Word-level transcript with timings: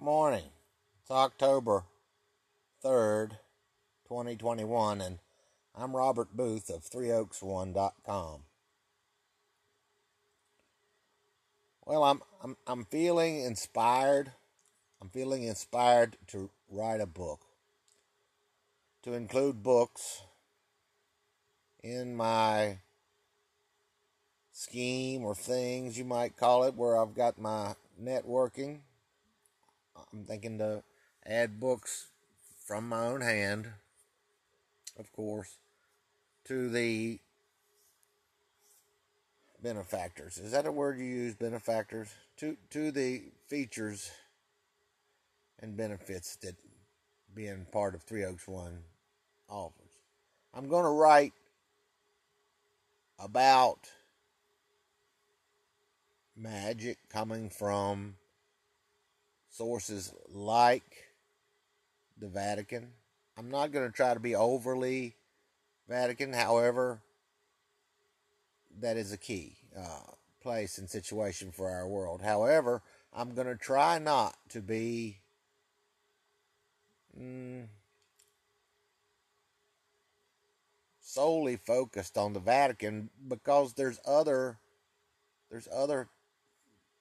Good 0.00 0.06
morning. 0.06 0.44
It's 1.02 1.10
October 1.10 1.84
3rd, 2.82 3.32
2021, 4.08 4.98
and 5.02 5.18
I'm 5.74 5.94
Robert 5.94 6.34
Boothe 6.34 6.70
of 6.70 6.84
ThreeOaks1.com. 6.84 8.40
Well, 11.84 12.02
I'm, 12.02 12.22
I'm, 12.42 12.56
I'm 12.66 12.86
feeling 12.86 13.42
inspired. 13.42 14.32
I'm 15.02 15.10
feeling 15.10 15.42
inspired 15.42 16.16
to 16.28 16.48
write 16.70 17.02
a 17.02 17.06
book, 17.06 17.42
to 19.02 19.12
include 19.12 19.62
books 19.62 20.22
in 21.82 22.16
my 22.16 22.78
scheme 24.50 25.24
or 25.24 25.34
things 25.34 25.98
you 25.98 26.06
might 26.06 26.38
call 26.38 26.64
it, 26.64 26.74
where 26.74 26.98
I've 26.98 27.14
got 27.14 27.38
my 27.38 27.74
networking 28.02 28.78
I'm 30.12 30.24
thinking 30.24 30.58
to 30.58 30.82
add 31.26 31.60
books 31.60 32.08
from 32.66 32.88
my 32.88 33.06
own 33.06 33.20
hand, 33.20 33.68
of 34.98 35.12
course, 35.12 35.56
to 36.44 36.68
the 36.68 37.18
benefactors. 39.62 40.38
Is 40.38 40.52
that 40.52 40.66
a 40.66 40.72
word 40.72 40.98
you 40.98 41.04
use, 41.04 41.34
benefactors? 41.34 42.08
To 42.38 42.56
to 42.70 42.90
the 42.90 43.24
features 43.46 44.10
and 45.60 45.76
benefits 45.76 46.36
that 46.36 46.54
being 47.34 47.66
part 47.70 47.94
of 47.94 48.02
Three 48.02 48.24
Oaks 48.24 48.48
One 48.48 48.78
offers. 49.48 49.90
I'm 50.54 50.68
going 50.68 50.84
to 50.84 50.90
write 50.90 51.32
about 53.18 53.88
magic 56.34 56.96
coming 57.10 57.50
from 57.50 58.16
sources 59.50 60.12
like 60.32 61.08
the 62.18 62.28
Vatican. 62.28 62.92
I'm 63.36 63.50
not 63.50 63.72
going 63.72 63.86
to 63.86 63.92
try 63.92 64.14
to 64.14 64.20
be 64.20 64.34
overly 64.34 65.14
Vatican, 65.88 66.32
however, 66.32 67.00
that 68.80 68.96
is 68.96 69.12
a 69.12 69.18
key 69.18 69.56
uh, 69.76 70.12
place 70.42 70.78
and 70.78 70.88
situation 70.88 71.50
for 71.50 71.68
our 71.68 71.86
world. 71.86 72.22
However, 72.22 72.82
I'm 73.12 73.34
going 73.34 73.48
to 73.48 73.56
try 73.56 73.98
not 73.98 74.36
to 74.50 74.60
be. 74.60 75.18
Mm, 77.20 77.66
solely 81.10 81.56
focused 81.56 82.16
on 82.16 82.32
the 82.32 82.40
Vatican 82.40 83.10
because 83.26 83.74
there's 83.74 83.98
other 84.06 84.58
there's 85.50 85.66
other 85.74 86.08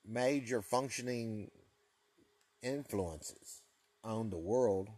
major 0.08 0.62
functioning 0.62 1.52
influences 2.62 3.62
on 4.04 4.30
the 4.30 4.38
world. 4.38 4.90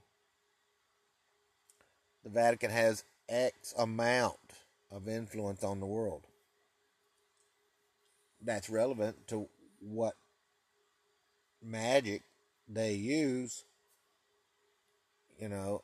The 2.24 2.30
Vatican 2.30 2.72
has 2.72 3.04
X 3.30 3.74
amount 3.78 4.38
of 4.92 5.08
influence 5.08 5.64
on 5.64 5.80
the 5.80 5.86
world. 5.86 6.26
That's 8.44 8.70
relevant 8.70 9.28
to 9.28 9.48
what 9.80 10.16
magic 11.64 12.24
they 12.68 12.94
use. 12.94 13.64
You 15.40 15.50
know, 15.50 15.82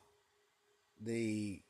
the 1.00 1.60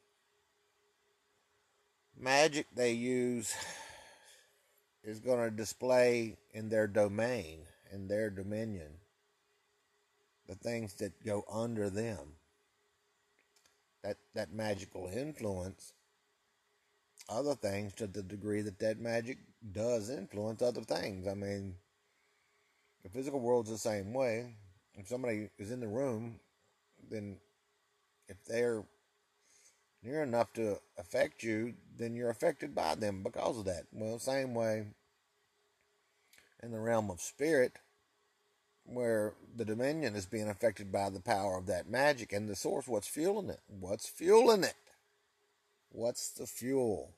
magic 2.19 2.67
they 2.75 2.93
use 2.93 3.55
is 5.05 5.21
going 5.21 5.49
to 5.49 5.55
display 5.55 6.37
in 6.53 6.69
their 6.69 6.87
domain, 6.87 7.61
in 7.93 8.09
their 8.09 8.31
dominion 8.31 8.89
the 10.49 10.55
things 10.55 10.95
that 10.95 11.25
go 11.25 11.45
under 11.51 11.91
them. 11.91 12.35
That 14.03 14.17
that 14.35 14.53
magical 14.53 15.09
influence 15.13 15.93
other 17.29 17.55
things 17.55 17.95
to 17.95 18.07
the 18.07 18.23
degree 18.23 18.63
that 18.63 18.79
that 18.79 19.01
magic 19.01 19.39
does 19.73 20.09
influence 20.09 20.63
other 20.63 20.81
things. 20.83 21.27
I 21.27 21.35
mean, 21.35 21.75
the 23.03 23.11
physical 23.11 23.41
world's 23.41 23.71
the 23.71 23.79
same 23.79 24.13
way. 24.13 24.55
If 24.95 25.09
somebody 25.09 25.51
is 25.59 25.71
in 25.71 25.81
the 25.81 25.89
room, 25.89 26.41
then 27.11 27.37
if 28.29 28.37
they're 28.47 28.83
near 30.03 30.23
enough 30.23 30.53
to 30.55 30.79
affect 30.97 31.43
you, 31.43 31.75
then 31.97 32.15
you're 32.15 32.31
affected 32.31 32.75
by 32.75 32.95
them 32.95 33.23
because 33.23 33.59
of 33.59 33.65
that. 33.67 33.85
Well, 33.93 34.19
same 34.19 34.55
way 34.55 34.87
in 36.63 36.73
the 36.73 36.81
realm 36.81 37.11
of 37.11 37.21
spirit, 37.21 37.73
where 38.89 39.35
the 39.57 39.65
dominion 39.65 40.15
is 40.15 40.27
being 40.27 40.49
affected 40.49 40.91
by 40.91 41.11
the 41.11 41.21
power 41.21 41.57
of 41.59 41.67
that 41.67 41.89
magic 41.89 42.33
and 42.33 42.49
the 42.49 42.57
source. 42.57 42.89
What's 42.89 43.09
fueling 43.09 43.51
it? 43.51 43.61
What's 43.69 44.09
fueling 44.09 44.65
it? 44.65 44.75
What's 45.91 46.31
the 46.31 46.47
fuel? 46.47 47.13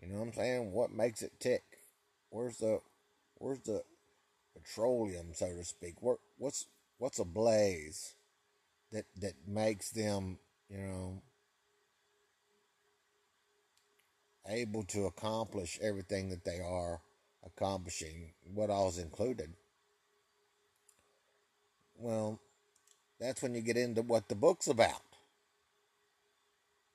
You 0.00 0.08
know 0.08 0.18
what 0.18 0.28
i'm 0.28 0.32
saying? 0.32 0.72
What 0.72 0.92
makes 0.92 1.22
it 1.22 1.38
tick? 1.40 1.62
Where's 2.30 2.58
the 2.58 2.80
where's 3.36 3.60
the 3.60 3.82
petroleum 4.54 5.34
so 5.34 5.48
to 5.48 5.64
speak? 5.64 6.00
What 6.00 6.18
what's 6.38 6.66
what's 6.98 7.18
a 7.18 7.24
blaze 7.24 8.14
that 8.92 9.04
that 9.20 9.34
makes 9.46 9.90
them 9.90 10.38
you 10.70 10.78
know 10.78 11.22
able 14.48 14.84
to 14.84 15.04
accomplish 15.04 15.78
everything 15.82 16.30
that 16.30 16.44
they 16.44 16.60
are 16.60 17.00
accomplishing 17.44 18.32
what 18.52 18.70
all's 18.70 18.98
included. 18.98 19.52
Well, 21.96 22.40
that's 23.18 23.42
when 23.42 23.54
you 23.54 23.60
get 23.60 23.76
into 23.76 24.02
what 24.02 24.28
the 24.28 24.34
book's 24.34 24.66
about. 24.66 25.02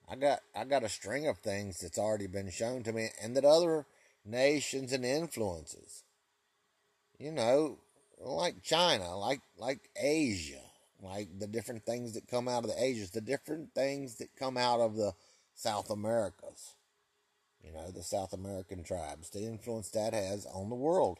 I 0.10 0.16
got 0.16 0.40
I 0.56 0.66
got 0.66 0.84
a 0.84 0.90
string 0.90 1.28
of 1.28 1.40
things 1.40 1.80
that's 1.80 1.98
already 1.98 2.28
been 2.28 2.52
shown 2.52 2.84
to 2.84 2.94
me 2.94 3.10
and 3.22 3.36
that 3.36 3.46
other 3.46 3.86
nations 4.24 4.94
and 4.94 5.06
influences. 5.06 6.04
You 7.18 7.32
know, 7.32 7.80
like 8.20 8.62
China, 8.62 9.16
like 9.18 9.42
like 9.58 9.90
Asia, 9.96 10.62
like 11.02 11.40
the 11.40 11.48
different 11.48 11.86
things 11.86 12.14
that 12.14 12.28
come 12.28 12.48
out 12.48 12.64
of 12.64 12.70
the 12.70 12.84
Asias, 12.84 13.12
the 13.12 13.22
different 13.22 13.74
things 13.74 14.16
that 14.16 14.36
come 14.38 14.58
out 14.58 14.80
of 14.80 14.96
the 14.96 15.14
South 15.56 15.90
Americas 15.90 16.76
you 17.66 17.74
know, 17.74 17.90
the 17.92 18.03
South 18.03 18.31
American 18.34 18.84
tribes, 18.84 19.30
the 19.31 19.46
influence 19.46 19.90
that 19.90 20.14
has 20.14 20.46
on 20.46 20.70
the 20.70 20.76
world. 20.76 21.20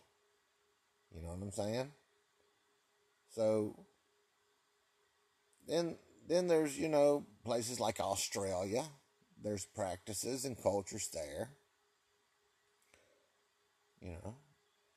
You 1.14 1.22
know 1.22 1.30
what 1.30 1.42
I'm 1.42 1.52
saying? 1.52 1.92
So 3.34 3.86
then 5.68 5.98
then 6.28 6.48
there's, 6.48 6.78
you 6.78 6.90
know, 6.90 7.26
places 7.44 7.80
like 7.80 8.00
Australia. 8.00 8.84
There's 9.44 9.66
practices 9.66 10.46
and 10.46 10.62
cultures 10.62 11.10
there. 11.14 11.50
You 14.02 14.12
know. 14.12 14.36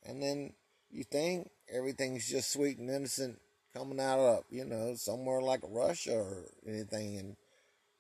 And 0.05 0.23
then 0.23 0.53
you 0.91 1.05
think 1.05 1.51
everything's 1.73 2.29
just 2.29 2.53
sweet 2.53 2.79
and 2.79 2.91
innocent 2.91 3.41
coming 3.75 4.01
out 4.01 4.19
of, 4.19 4.45
you 4.51 4.65
know, 4.65 4.95
somewhere 4.97 5.41
like 5.41 5.61
Russia 5.69 6.17
or 6.17 6.45
anything 6.67 7.19
and 7.19 7.37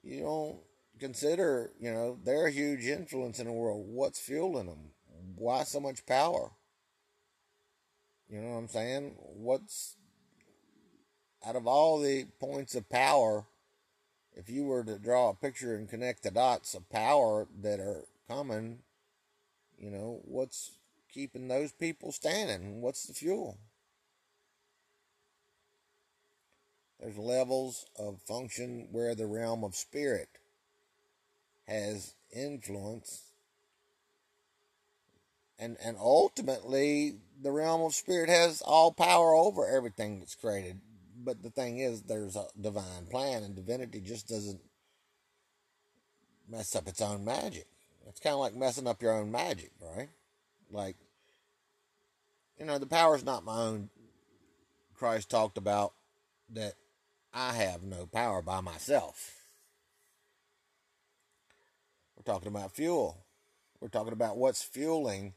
you 0.02 0.22
don't 0.22 0.58
consider, 0.98 1.72
you 1.80 1.92
know, 1.92 2.18
they're 2.24 2.46
a 2.46 2.50
huge 2.50 2.84
influence 2.84 3.38
in 3.38 3.46
the 3.46 3.52
world. 3.52 3.86
What's 3.88 4.20
fueling 4.20 4.66
them? 4.66 4.90
Why 5.36 5.64
so 5.64 5.80
much 5.80 6.06
power? 6.06 6.50
You 8.28 8.40
know 8.40 8.50
what 8.50 8.58
I'm 8.58 8.68
saying? 8.68 9.14
What's 9.18 9.96
out 11.46 11.56
of 11.56 11.66
all 11.66 12.00
the 12.00 12.26
points 12.38 12.74
of 12.74 12.90
power, 12.90 13.46
if 14.34 14.50
you 14.50 14.64
were 14.64 14.84
to 14.84 14.98
draw 14.98 15.30
a 15.30 15.34
picture 15.34 15.74
and 15.74 15.88
connect 15.88 16.22
the 16.22 16.30
dots 16.30 16.74
of 16.74 16.90
power 16.90 17.46
that 17.62 17.80
are 17.80 18.04
coming, 18.28 18.80
you 19.78 19.90
know, 19.90 20.20
what's 20.24 20.72
keeping 21.12 21.48
those 21.48 21.72
people 21.72 22.12
standing? 22.12 22.80
What's 22.80 23.04
the 23.04 23.14
fuel? 23.14 23.58
There's 27.00 27.16
levels 27.16 27.86
of 27.96 28.20
function 28.22 28.88
where 28.90 29.14
the 29.14 29.26
realm 29.26 29.62
of 29.62 29.76
spirit 29.76 30.28
has 31.68 32.14
influence. 32.34 33.22
And 35.58 35.76
and 35.84 35.96
ultimately 35.98 37.16
the 37.40 37.52
realm 37.52 37.82
of 37.82 37.94
spirit 37.94 38.28
has 38.28 38.62
all 38.62 38.92
power 38.92 39.34
over 39.34 39.66
everything 39.66 40.18
that's 40.18 40.34
created. 40.34 40.80
But 41.24 41.42
the 41.42 41.50
thing 41.50 41.78
is 41.78 42.02
there's 42.02 42.36
a 42.36 42.46
divine 42.60 43.06
plan 43.10 43.42
and 43.42 43.54
divinity 43.54 44.00
just 44.00 44.28
doesn't 44.28 44.60
mess 46.48 46.74
up 46.74 46.88
its 46.88 47.02
own 47.02 47.24
magic. 47.24 47.66
It's 48.06 48.20
kind 48.20 48.34
of 48.34 48.40
like 48.40 48.54
messing 48.54 48.86
up 48.86 49.02
your 49.02 49.12
own 49.12 49.30
magic 49.30 49.72
right? 49.80 50.08
Like 50.70 50.96
you 52.58 52.66
know 52.66 52.78
the 52.78 52.86
power 52.86 53.14
is 53.16 53.24
not 53.24 53.44
my 53.44 53.58
own. 53.58 53.90
Christ 54.94 55.30
talked 55.30 55.58
about 55.58 55.92
that 56.50 56.74
i 57.32 57.52
have 57.52 57.82
no 57.82 58.06
power 58.06 58.40
by 58.42 58.60
myself 58.60 59.37
talking 62.28 62.48
about 62.48 62.72
fuel. 62.72 63.24
We're 63.80 63.88
talking 63.88 64.12
about 64.12 64.36
what's 64.36 64.62
fueling 64.62 65.34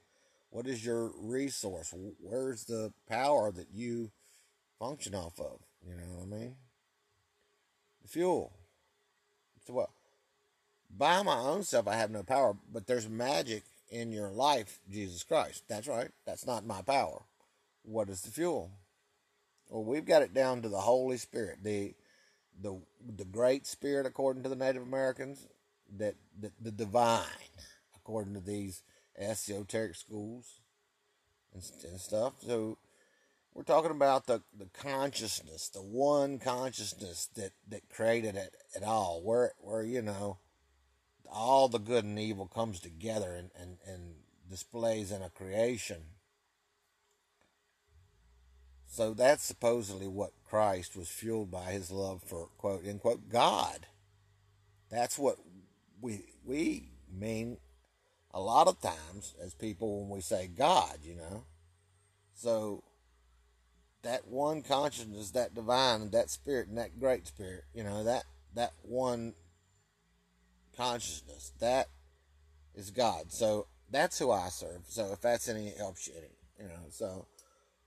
What 0.50 0.68
is 0.68 0.86
your 0.86 1.12
resource? 1.18 1.94
Where's 2.20 2.66
the 2.66 2.92
power 3.08 3.52
that 3.54 3.68
you 3.74 4.12
function 4.80 5.16
off 5.16 5.40
of? 5.40 5.60
You 5.88 5.96
know 5.96 6.18
what 6.18 6.38
I 6.38 6.40
mean? 6.40 6.56
The 8.02 8.10
fuel. 8.10 8.52
So 9.66 9.74
what? 9.74 9.90
By 10.96 11.24
my 11.24 11.38
own 11.38 11.64
self, 11.64 11.88
I 11.88 11.96
have 11.96 12.12
no 12.12 12.24
power, 12.24 12.58
but 12.72 12.86
there's 12.86 13.08
magic 13.08 13.64
in 13.90 14.12
your 14.12 14.30
life, 14.30 14.80
Jesus 14.92 15.24
Christ. 15.24 15.64
That's 15.70 15.88
right. 15.88 16.10
That's 16.26 16.46
not 16.46 16.66
my 16.66 16.82
power. 16.82 17.22
What 17.84 18.10
is 18.10 18.22
the 18.22 18.32
fuel? 18.32 18.72
Well, 19.70 19.86
we've 19.86 20.06
got 20.06 20.22
it 20.22 20.34
down 20.34 20.62
to 20.64 20.70
the 20.70 20.82
Holy 20.82 21.18
Spirit, 21.18 21.60
the 21.64 21.94
the 22.62 22.78
the 23.18 23.26
Great 23.26 23.66
Spirit, 23.66 24.06
according 24.06 24.44
to 24.44 24.50
the 24.50 24.56
Native 24.56 24.84
Americans, 24.84 25.48
that, 25.98 26.16
that 26.40 26.54
the 26.62 26.72
divine, 26.72 27.26
according 27.96 28.34
to 28.34 28.40
these 28.40 28.84
esoteric 29.18 29.96
schools 29.96 30.60
and, 31.54 31.64
and 31.90 32.00
stuff. 32.00 32.34
So 32.46 32.78
we're 33.54 33.64
talking 33.64 33.92
about 33.92 34.28
the, 34.28 34.42
the 34.58 34.68
consciousness, 34.74 35.70
the 35.70 35.82
one 35.82 36.40
consciousness 36.40 37.28
that, 37.36 37.52
that 37.68 37.90
created 37.90 38.36
it 38.36 38.56
at 38.76 38.84
all, 38.84 39.22
where 39.24 39.54
where 39.60 39.84
you 39.84 40.02
know 40.02 40.38
all 41.30 41.68
the 41.68 41.80
good 41.80 42.04
and 42.04 42.20
evil 42.20 42.46
comes 42.46 42.80
together 42.80 43.34
and, 43.34 43.52
and, 43.60 43.78
and 43.86 44.16
displays 44.50 45.12
in 45.12 45.22
a 45.22 45.30
creation. 45.30 46.04
So 48.86 49.14
that's 49.14 49.44
supposedly 49.44 50.08
what 50.08 50.32
Christ 50.44 50.98
was 50.98 51.08
fueled 51.08 51.50
by 51.50 51.72
his 51.72 51.92
love 51.92 52.22
for 52.22 52.48
quote 52.58 52.86
unquote 52.86 53.30
God. 53.30 53.88
That's 54.90 55.18
what 55.18 55.38
we 56.02 56.26
we 56.46 56.90
mean 57.12 57.58
a 58.34 58.40
lot 58.40 58.68
of 58.68 58.82
times 58.82 59.36
as 59.44 59.54
people 59.54 60.02
when 60.02 60.10
we 60.10 60.22
say 60.22 60.48
God, 60.48 61.00
you 61.04 61.16
know. 61.16 61.44
So 62.34 62.84
that 64.04 64.28
one 64.28 64.64
consciousness, 64.64 65.32
that 65.32 65.54
divine, 65.54 66.10
that 66.12 66.30
spirit, 66.30 66.68
and 66.68 66.78
that 66.78 67.00
great 67.00 67.28
spirit, 67.28 67.64
you 67.74 67.84
know, 67.84 68.04
that 68.04 68.24
that 68.56 68.72
one 68.82 69.34
consciousness, 70.76 71.54
that 71.60 71.88
is 72.76 72.90
God. 72.90 73.32
So 73.32 73.68
that's 73.90 74.18
who 74.18 74.32
I 74.32 74.50
serve. 74.50 74.84
So 74.88 75.12
if 75.14 75.22
that's 75.22 75.50
any 75.50 75.74
helps 75.78 76.08
you 76.08 76.14
you 76.60 76.68
know, 76.68 76.90
so 76.90 77.28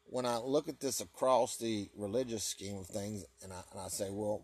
when 0.04 0.26
I 0.26 0.38
look 0.38 0.68
at 0.68 0.80
this 0.80 1.00
across 1.00 1.56
the 1.56 1.88
religious 1.96 2.44
scheme 2.44 2.76
of 2.76 2.86
things, 2.86 3.24
and 3.42 3.52
I, 3.52 3.62
and 3.72 3.80
I 3.80 3.88
say, 3.88 4.08
well, 4.10 4.42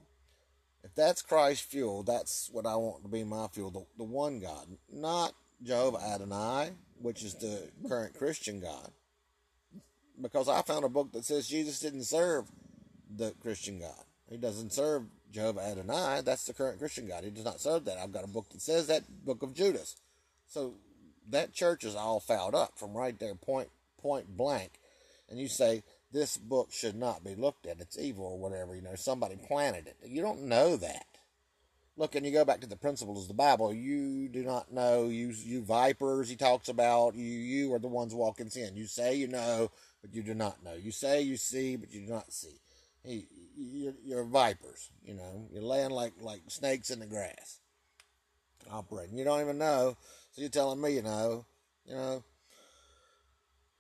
if 0.83 0.95
that's 0.95 1.23
Christ's 1.23 1.67
fuel, 1.67 2.03
that's 2.03 2.49
what 2.53 2.67
I 2.67 2.77
want 2.77 3.03
to 3.03 3.09
be 3.09 3.25
my 3.25 3.49
fuel, 3.49 3.71
the, 3.71 3.85
the 3.99 4.05
one 4.05 4.41
God, 4.41 4.67
not 4.93 5.33
Jehovah 5.63 5.99
Adonai, 5.99 6.71
which 7.01 7.23
is 7.23 7.35
the 7.35 7.71
current 7.89 8.15
Christian 8.15 8.61
God. 8.61 8.91
Because 10.21 10.49
I 10.49 10.63
found 10.63 10.85
a 10.85 10.89
book 10.89 11.13
that 11.13 11.25
says 11.25 11.49
Jesus 11.49 11.81
didn't 11.81 12.05
serve 12.05 12.47
the 13.15 13.35
Christian 13.41 13.79
God. 13.81 14.05
He 14.29 14.37
doesn't 14.37 14.73
serve 14.73 15.05
Jehovah 15.33 15.61
Adonai. 15.61 16.23
That's 16.25 16.45
the 16.45 16.55
current 16.55 16.79
Christian 16.79 17.07
God. 17.07 17.25
He 17.25 17.31
does 17.31 17.45
not 17.45 17.61
serve 17.61 17.85
that. 17.87 17.99
I've 17.99 18.13
got 18.13 18.25
a 18.25 18.29
book 18.29 18.49
that 18.51 18.61
says 18.61 18.87
that, 18.87 19.03
Book 19.25 19.43
of 19.43 19.55
Judas. 19.55 19.97
So 20.47 20.75
that 21.29 21.53
church 21.53 21.85
is 21.85 21.95
all 21.95 22.21
fouled 22.21 22.55
up 22.55 22.79
from 22.79 22.97
right 22.97 23.19
there, 23.19 23.35
point 23.35 23.69
point 24.01 24.37
blank. 24.37 24.73
And 25.29 25.39
you 25.39 25.49
say, 25.49 25.83
this 26.13 26.37
book 26.37 26.73
should 26.73 26.97
not 26.97 27.25
be 27.25 27.35
looked 27.35 27.67
at. 27.67 27.81
It's 27.81 27.99
evil 27.99 28.25
or 28.25 28.39
whatever. 28.39 28.75
You 28.75 28.83
know, 28.83 28.95
somebody 28.97 29.37
planted 29.37 29.87
it. 29.87 29.97
You 30.05 30.23
don't 30.23 30.45
know 30.45 30.77
that. 30.77 31.07
Look, 31.97 32.15
and 32.15 32.25
you 32.25 32.33
go 32.33 32.45
back 32.45 32.61
to 32.63 32.67
the 32.67 32.77
principles 32.77 33.23
of 33.23 33.29
the 33.29 33.35
Bible. 33.35 33.75
You 33.75 34.29
do 34.29 34.43
not 34.43 34.73
know. 34.73 35.09
You, 35.09 35.33
you 35.37 35.63
vipers. 35.63 36.29
He 36.29 36.37
talks 36.37 36.69
about 36.69 37.15
you. 37.15 37.25
You 37.25 37.75
are 37.75 37.79
the 37.79 37.89
ones 37.89 38.15
walking 38.15 38.49
sin. 38.49 38.77
You 38.77 38.87
say 38.87 39.15
you 39.15 39.29
know, 39.29 39.71
but 40.01 40.15
you 40.15 40.23
do 40.23 40.35
not 40.35 40.65
know. 40.65 40.75
You 40.75 40.93
say 40.93 41.21
you 41.21 41.37
see, 41.37 41.77
but 41.77 41.93
you 41.93 42.07
do 42.07 42.13
not 42.13 42.33
see. 42.33 42.57
You're, 43.05 43.95
you're 44.05 44.25
vipers. 44.25 44.91
You 45.05 45.15
know, 45.15 45.49
you're 45.53 45.63
laying 45.63 45.91
like 45.91 46.15
like 46.21 46.43
snakes 46.49 46.91
in 46.91 47.01
the 47.01 47.07
grass, 47.07 47.59
operating. 48.71 49.19
You 49.19 49.25
don't 49.25 49.43
even 49.43 49.59
know. 49.59 49.97
So 50.33 50.41
you're 50.41 50.51
telling 50.51 50.81
me 50.81 50.95
you 50.95 51.03
know. 51.03 51.45
You 51.85 51.95
know. 51.95 52.25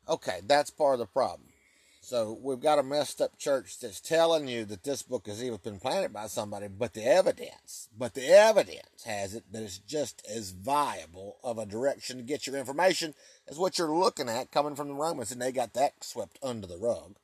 Okay, 0.08 0.40
that's 0.46 0.70
part 0.70 0.94
of 0.94 1.00
the 1.00 1.06
problem. 1.06 1.49
So 2.02 2.38
we've 2.42 2.60
got 2.60 2.78
a 2.78 2.82
messed 2.82 3.20
up 3.20 3.38
church 3.38 3.78
that's 3.78 4.00
telling 4.00 4.48
you 4.48 4.64
that 4.64 4.84
this 4.84 5.02
book 5.02 5.26
has 5.26 5.44
even 5.44 5.58
been 5.62 5.78
planted 5.78 6.14
by 6.14 6.28
somebody, 6.28 6.66
but 6.66 6.94
the 6.94 7.04
evidence, 7.04 7.88
but 7.96 8.14
the 8.14 8.26
evidence 8.26 9.04
has 9.04 9.34
it 9.34 9.44
that 9.52 9.62
it's 9.62 9.78
just 9.78 10.26
as 10.26 10.50
viable 10.50 11.36
of 11.44 11.58
a 11.58 11.66
direction 11.66 12.16
to 12.16 12.22
get 12.22 12.46
your 12.46 12.56
information 12.56 13.14
as 13.46 13.58
what 13.58 13.78
you're 13.78 13.94
looking 13.94 14.30
at 14.30 14.50
coming 14.50 14.74
from 14.74 14.88
the 14.88 14.94
Romans, 14.94 15.30
and 15.30 15.42
they 15.42 15.52
got 15.52 15.74
that 15.74 16.02
swept 16.02 16.38
under 16.42 16.66
the 16.66 16.78
rug. 16.78 17.16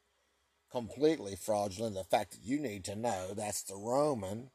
Completely 0.71 1.37
fraudulent. 1.37 1.95
The 1.95 2.05
fact 2.05 2.33
that 2.33 2.45
you 2.45 2.61
need 2.61 2.85
to 2.85 2.95
know 2.95 3.33
that's 3.35 3.63
the 3.63 3.77
Roman, 3.77 4.51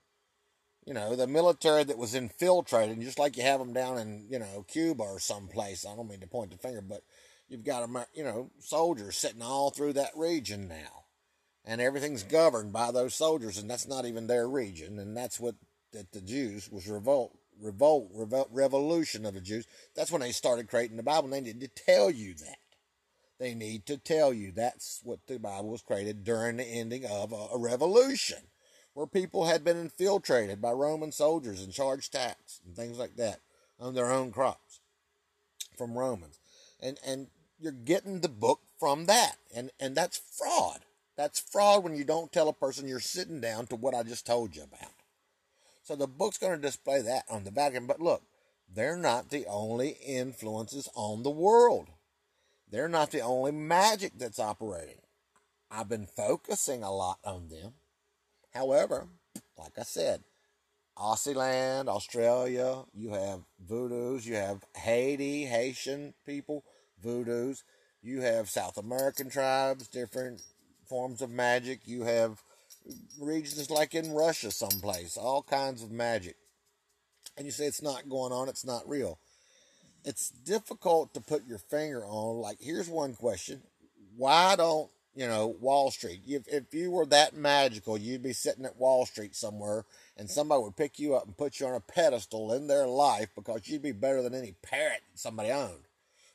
you 0.85 0.94
know, 0.94 1.15
the 1.15 1.25
military 1.25 1.83
that 1.83 1.97
was 1.97 2.13
infiltrated, 2.13 3.01
just 3.01 3.18
like 3.18 3.38
you 3.38 3.44
have 3.44 3.59
them 3.59 3.73
down 3.73 3.97
in, 3.97 4.27
you 4.29 4.38
know, 4.38 4.65
Cuba 4.68 5.03
or 5.03 5.19
someplace. 5.19 5.83
I 5.83 5.95
don't 5.95 6.07
mean 6.07 6.19
to 6.19 6.27
point 6.27 6.51
the 6.51 6.57
finger, 6.57 6.81
but 6.81 7.01
You've 7.51 7.65
got, 7.65 7.83
a 7.83 8.07
you 8.13 8.24
know, 8.24 8.50
soldiers 8.59 9.18
sitting 9.18 9.42
all 9.42 9.71
through 9.71 9.92
that 9.94 10.15
region 10.15 10.69
now. 10.69 11.03
And 11.65 11.81
everything's 11.81 12.24
governed 12.24 12.71
by 12.71 12.92
those 12.92 13.13
soldiers, 13.13 13.57
and 13.57 13.69
that's 13.69 13.88
not 13.88 14.06
even 14.06 14.25
their 14.25 14.48
region. 14.48 14.98
And 14.98 15.15
that's 15.18 15.38
what 15.38 15.56
that 15.92 16.13
the 16.13 16.21
Jews 16.21 16.71
was 16.71 16.88
revolt, 16.88 17.38
revolt, 17.62 18.09
revolt, 18.15 18.48
revolution 18.51 19.25
of 19.25 19.33
the 19.33 19.42
Jews. 19.42 19.68
That's 19.95 20.13
when 20.13 20.21
they 20.21 20.31
started 20.31 20.69
creating 20.69 20.95
the 20.95 21.03
Bible. 21.03 21.25
And 21.25 21.33
they 21.33 21.51
need 21.51 21.59
to 21.59 21.68
tell 21.68 22.09
you 22.09 22.36
that. 22.36 22.57
They 23.38 23.54
need 23.54 23.86
to 23.88 23.97
tell 23.97 24.31
you 24.31 24.54
that's 24.54 25.01
what 25.04 25.27
the 25.27 25.38
Bible 25.38 25.71
was 25.71 25.81
created 25.81 26.24
during 26.24 26.56
the 26.56 26.63
ending 26.63 27.06
of 27.06 27.33
a, 27.33 27.47
a 27.54 27.59
revolution, 27.59 28.38
where 28.94 29.07
people 29.07 29.45
had 29.45 29.65
been 29.65 29.77
infiltrated 29.77 30.62
by 30.62 30.71
Roman 30.71 31.12
soldiers 31.12 31.62
and 31.62 31.74
charged 31.74 32.13
tax 32.13 32.62
and 32.65 32.77
things 32.77 32.97
like 32.97 33.18
that 33.18 33.42
on 33.77 33.94
their 33.94 34.09
own 34.09 34.31
crops 34.31 34.80
from 35.77 35.97
Romans. 35.97 36.39
And 36.80 36.97
and 37.06 37.27
you're 37.61 37.71
getting 37.71 38.21
the 38.21 38.29
book 38.29 38.61
from 38.79 39.05
that. 39.05 39.35
And, 39.55 39.71
and 39.79 39.95
that's 39.95 40.17
fraud. 40.17 40.79
That's 41.15 41.39
fraud 41.39 41.83
when 41.83 41.95
you 41.95 42.03
don't 42.03 42.31
tell 42.31 42.49
a 42.49 42.53
person 42.53 42.87
you're 42.87 42.99
sitting 42.99 43.39
down 43.39 43.67
to 43.67 43.75
what 43.75 43.93
I 43.93 44.03
just 44.03 44.25
told 44.25 44.55
you 44.55 44.63
about. 44.63 44.91
So 45.83 45.95
the 45.95 46.07
book's 46.07 46.37
going 46.37 46.55
to 46.55 46.61
display 46.61 47.01
that 47.01 47.23
on 47.29 47.43
the 47.43 47.51
Vatican. 47.51 47.85
But 47.85 48.01
look, 48.01 48.23
they're 48.73 48.97
not 48.97 49.29
the 49.29 49.45
only 49.47 49.97
influences 50.05 50.89
on 50.95 51.23
the 51.23 51.29
world. 51.29 51.89
They're 52.69 52.87
not 52.87 53.11
the 53.11 53.21
only 53.21 53.51
magic 53.51 54.13
that's 54.17 54.39
operating. 54.39 55.01
I've 55.69 55.89
been 55.89 56.07
focusing 56.07 56.83
a 56.83 56.94
lot 56.94 57.19
on 57.23 57.49
them. 57.49 57.73
However, 58.53 59.07
like 59.57 59.77
I 59.77 59.83
said, 59.83 60.23
Aussie 60.97 61.35
land, 61.35 61.89
Australia, 61.89 62.83
you 62.94 63.11
have 63.11 63.41
voodoos, 63.65 64.25
you 64.25 64.35
have 64.35 64.63
Haiti, 64.75 65.45
Haitian 65.45 66.13
people, 66.25 66.63
voodoos. 67.01 67.63
You 68.01 68.21
have 68.21 68.49
South 68.49 68.77
American 68.77 69.29
tribes, 69.29 69.87
different 69.87 70.41
forms 70.87 71.21
of 71.21 71.29
magic. 71.29 71.81
You 71.85 72.03
have 72.03 72.41
regions 73.19 73.69
like 73.69 73.93
in 73.93 74.11
Russia, 74.11 74.51
someplace, 74.51 75.17
all 75.17 75.43
kinds 75.43 75.83
of 75.83 75.91
magic. 75.91 76.35
And 77.37 77.45
you 77.45 77.51
say 77.51 77.65
it's 77.65 77.81
not 77.81 78.09
going 78.09 78.33
on, 78.33 78.49
it's 78.49 78.65
not 78.65 78.87
real. 78.89 79.19
It's 80.03 80.29
difficult 80.29 81.13
to 81.13 81.21
put 81.21 81.47
your 81.47 81.59
finger 81.59 82.03
on. 82.03 82.41
Like, 82.41 82.57
here's 82.59 82.89
one 82.89 83.13
question 83.13 83.61
Why 84.17 84.55
don't, 84.55 84.89
you 85.15 85.27
know, 85.27 85.47
Wall 85.47 85.91
Street? 85.91 86.21
If, 86.27 86.47
if 86.47 86.73
you 86.73 86.89
were 86.89 87.05
that 87.07 87.35
magical, 87.35 87.97
you'd 87.97 88.23
be 88.23 88.33
sitting 88.33 88.65
at 88.65 88.77
Wall 88.77 89.05
Street 89.05 89.35
somewhere 89.35 89.85
and 90.17 90.29
somebody 90.29 90.63
would 90.63 90.75
pick 90.75 90.97
you 90.97 91.15
up 91.15 91.25
and 91.25 91.37
put 91.37 91.59
you 91.59 91.67
on 91.67 91.75
a 91.75 91.79
pedestal 91.79 92.51
in 92.53 92.67
their 92.67 92.87
life 92.87 93.29
because 93.35 93.67
you'd 93.67 93.83
be 93.83 93.91
better 93.91 94.21
than 94.23 94.33
any 94.33 94.55
parrot 94.63 95.01
somebody 95.13 95.51
owned 95.51 95.87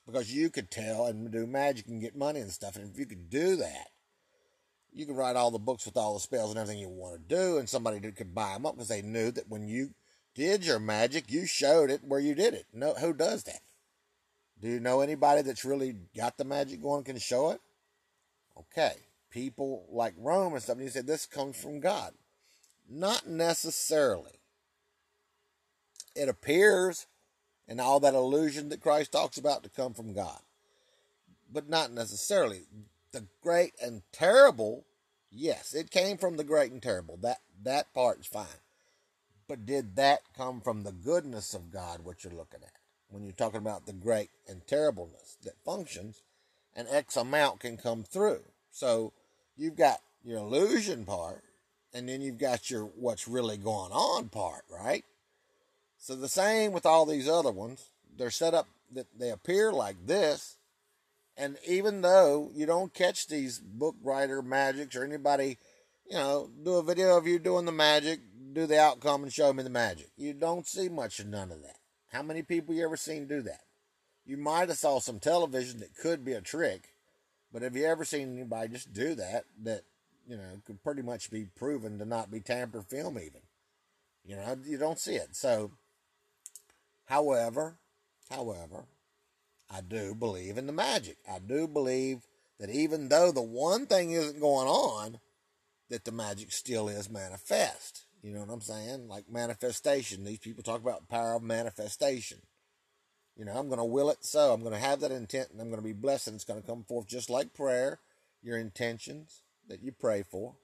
because 0.06 0.32
you 0.32 0.50
could 0.50 0.70
tell 0.70 1.06
and 1.06 1.30
do 1.30 1.46
magic 1.46 1.88
and 1.88 2.00
get 2.00 2.16
money 2.16 2.40
and 2.40 2.50
stuff. 2.50 2.76
And 2.76 2.90
if 2.90 2.98
you 2.98 3.06
could 3.06 3.28
do 3.28 3.56
that, 3.56 3.88
you 4.92 5.04
could 5.04 5.16
write 5.16 5.36
all 5.36 5.50
the 5.50 5.58
books 5.58 5.84
with 5.84 5.96
all 5.96 6.14
the 6.14 6.20
spells 6.20 6.50
and 6.50 6.58
everything 6.58 6.80
you 6.80 6.88
want 6.88 7.28
to 7.28 7.36
do, 7.36 7.58
and 7.58 7.68
somebody 7.68 8.00
could 8.12 8.34
buy 8.34 8.54
them 8.54 8.64
up 8.64 8.74
because 8.74 8.88
they 8.88 9.02
knew 9.02 9.30
that 9.30 9.48
when 9.48 9.68
you 9.68 9.90
did 10.34 10.64
your 10.64 10.78
magic, 10.78 11.30
you 11.30 11.46
showed 11.46 11.90
it 11.90 12.02
where 12.04 12.20
you 12.20 12.34
did 12.34 12.54
it. 12.54 12.66
No, 12.72 12.94
who 12.94 13.12
does 13.12 13.42
that? 13.44 13.60
Do 14.60 14.68
you 14.68 14.80
know 14.80 15.00
anybody 15.00 15.42
that's 15.42 15.64
really 15.64 15.96
got 16.16 16.38
the 16.38 16.44
magic 16.44 16.80
going 16.80 17.04
can 17.04 17.18
show 17.18 17.50
it? 17.50 17.60
Okay, 18.58 18.94
people 19.30 19.86
like 19.90 20.14
Rome 20.16 20.54
and 20.54 20.62
stuff. 20.62 20.76
And 20.76 20.84
you 20.84 20.90
said 20.90 21.06
this 21.06 21.26
comes 21.26 21.60
from 21.60 21.80
God, 21.80 22.12
not 22.88 23.26
necessarily. 23.26 24.40
It 26.14 26.30
appears 26.30 27.06
and 27.68 27.80
all 27.80 28.00
that 28.00 28.14
illusion 28.14 28.68
that 28.68 28.80
Christ 28.80 29.12
talks 29.12 29.38
about 29.38 29.62
to 29.62 29.68
come 29.68 29.94
from 29.94 30.12
God. 30.12 30.40
But 31.52 31.68
not 31.68 31.92
necessarily. 31.92 32.62
The 33.12 33.24
great 33.42 33.72
and 33.82 34.02
terrible, 34.12 34.84
yes, 35.30 35.74
it 35.74 35.90
came 35.90 36.18
from 36.18 36.36
the 36.36 36.44
great 36.44 36.72
and 36.72 36.82
terrible. 36.82 37.18
That 37.22 37.38
that 37.62 37.86
is 38.18 38.26
fine. 38.26 38.46
But 39.48 39.64
did 39.64 39.96
that 39.96 40.20
come 40.36 40.60
from 40.60 40.82
the 40.82 40.92
goodness 40.92 41.54
of 41.54 41.70
God, 41.70 42.00
what 42.04 42.24
you're 42.24 42.32
looking 42.32 42.62
at? 42.62 42.76
when 43.10 43.24
you're 43.24 43.32
talking 43.32 43.58
about 43.58 43.86
the 43.86 43.92
great 43.92 44.30
and 44.48 44.66
terribleness 44.66 45.36
that 45.44 45.54
functions, 45.64 46.22
an 46.74 46.86
X 46.90 47.16
amount 47.16 47.60
can 47.60 47.76
come 47.76 48.02
through. 48.02 48.42
So 48.70 49.12
you've 49.56 49.76
got 49.76 50.00
your 50.24 50.38
illusion 50.38 51.04
part, 51.04 51.42
and 51.94 52.08
then 52.08 52.20
you've 52.20 52.38
got 52.38 52.70
your 52.70 52.84
what's 52.84 53.28
really 53.28 53.56
going 53.56 53.92
on 53.92 54.28
part, 54.28 54.64
right? 54.70 55.04
So 56.06 56.14
the 56.14 56.28
same 56.28 56.70
with 56.70 56.86
all 56.86 57.04
these 57.04 57.28
other 57.28 57.50
ones. 57.50 57.90
They're 58.16 58.30
set 58.30 58.54
up 58.54 58.68
that 58.92 59.08
they 59.18 59.30
appear 59.30 59.72
like 59.72 60.06
this, 60.06 60.56
and 61.36 61.58
even 61.66 62.00
though 62.00 62.52
you 62.54 62.64
don't 62.64 62.94
catch 62.94 63.26
these 63.26 63.58
book 63.58 63.96
writer 64.04 64.40
magics 64.40 64.94
or 64.94 65.02
anybody, 65.02 65.58
you 66.08 66.16
know, 66.16 66.48
do 66.62 66.74
a 66.74 66.82
video 66.84 67.16
of 67.16 67.26
you 67.26 67.40
doing 67.40 67.64
the 67.64 67.72
magic, 67.72 68.20
do 68.52 68.68
the 68.68 68.80
outcome 68.80 69.24
and 69.24 69.32
show 69.32 69.52
me 69.52 69.64
the 69.64 69.68
magic. 69.68 70.06
You 70.16 70.32
don't 70.32 70.64
see 70.64 70.88
much 70.88 71.18
of 71.18 71.26
none 71.26 71.50
of 71.50 71.60
that. 71.62 71.78
How 72.12 72.22
many 72.22 72.42
people 72.42 72.72
you 72.72 72.84
ever 72.84 72.96
seen 72.96 73.26
do 73.26 73.42
that? 73.42 73.62
You 74.24 74.36
might 74.36 74.68
have 74.68 74.78
saw 74.78 75.00
some 75.00 75.18
television 75.18 75.80
that 75.80 75.96
could 75.96 76.24
be 76.24 76.34
a 76.34 76.40
trick, 76.40 76.90
but 77.52 77.62
have 77.62 77.74
you 77.74 77.84
ever 77.84 78.04
seen 78.04 78.36
anybody 78.36 78.74
just 78.74 78.92
do 78.92 79.16
that 79.16 79.42
that, 79.64 79.82
you 80.28 80.36
know, 80.36 80.60
could 80.64 80.84
pretty 80.84 81.02
much 81.02 81.32
be 81.32 81.48
proven 81.56 81.98
to 81.98 82.04
not 82.04 82.30
be 82.30 82.38
tamper 82.38 82.82
film 82.82 83.18
even? 83.18 83.42
You 84.24 84.36
know, 84.36 84.56
you 84.64 84.78
don't 84.78 85.00
see 85.00 85.16
it. 85.16 85.34
So, 85.34 85.72
however, 87.06 87.78
however, 88.30 88.84
I 89.70 89.80
do 89.80 90.14
believe 90.14 90.58
in 90.58 90.66
the 90.66 90.72
magic. 90.72 91.16
I 91.30 91.38
do 91.38 91.66
believe 91.66 92.26
that 92.58 92.70
even 92.70 93.08
though 93.08 93.32
the 93.32 93.42
one 93.42 93.86
thing 93.86 94.12
isn't 94.12 94.40
going 94.40 94.68
on, 94.68 95.18
that 95.90 96.04
the 96.04 96.12
magic 96.12 96.52
still 96.52 96.88
is 96.88 97.10
manifest. 97.10 98.04
You 98.22 98.32
know 98.32 98.40
what 98.40 98.50
I'm 98.50 98.60
saying? 98.60 99.08
Like 99.08 99.30
manifestation. 99.30 100.24
These 100.24 100.38
people 100.38 100.62
talk 100.62 100.80
about 100.80 101.08
power 101.08 101.34
of 101.34 101.42
manifestation. 101.42 102.38
You 103.36 103.44
know, 103.44 103.52
I'm 103.52 103.68
going 103.68 103.78
to 103.78 103.84
will 103.84 104.10
it 104.10 104.24
so. 104.24 104.52
I'm 104.52 104.62
going 104.62 104.72
to 104.72 104.78
have 104.78 105.00
that 105.00 105.12
intent 105.12 105.50
and 105.52 105.60
I'm 105.60 105.68
going 105.68 105.80
to 105.80 105.86
be 105.86 105.92
blessed 105.92 106.28
and 106.28 106.34
it's 106.34 106.44
going 106.44 106.60
to 106.60 106.66
come 106.66 106.84
forth 106.84 107.06
just 107.06 107.28
like 107.28 107.52
prayer, 107.52 107.98
your 108.42 108.56
intentions 108.56 109.42
that 109.68 109.82
you 109.82 109.92
pray 109.92 110.22
for. 110.22 110.54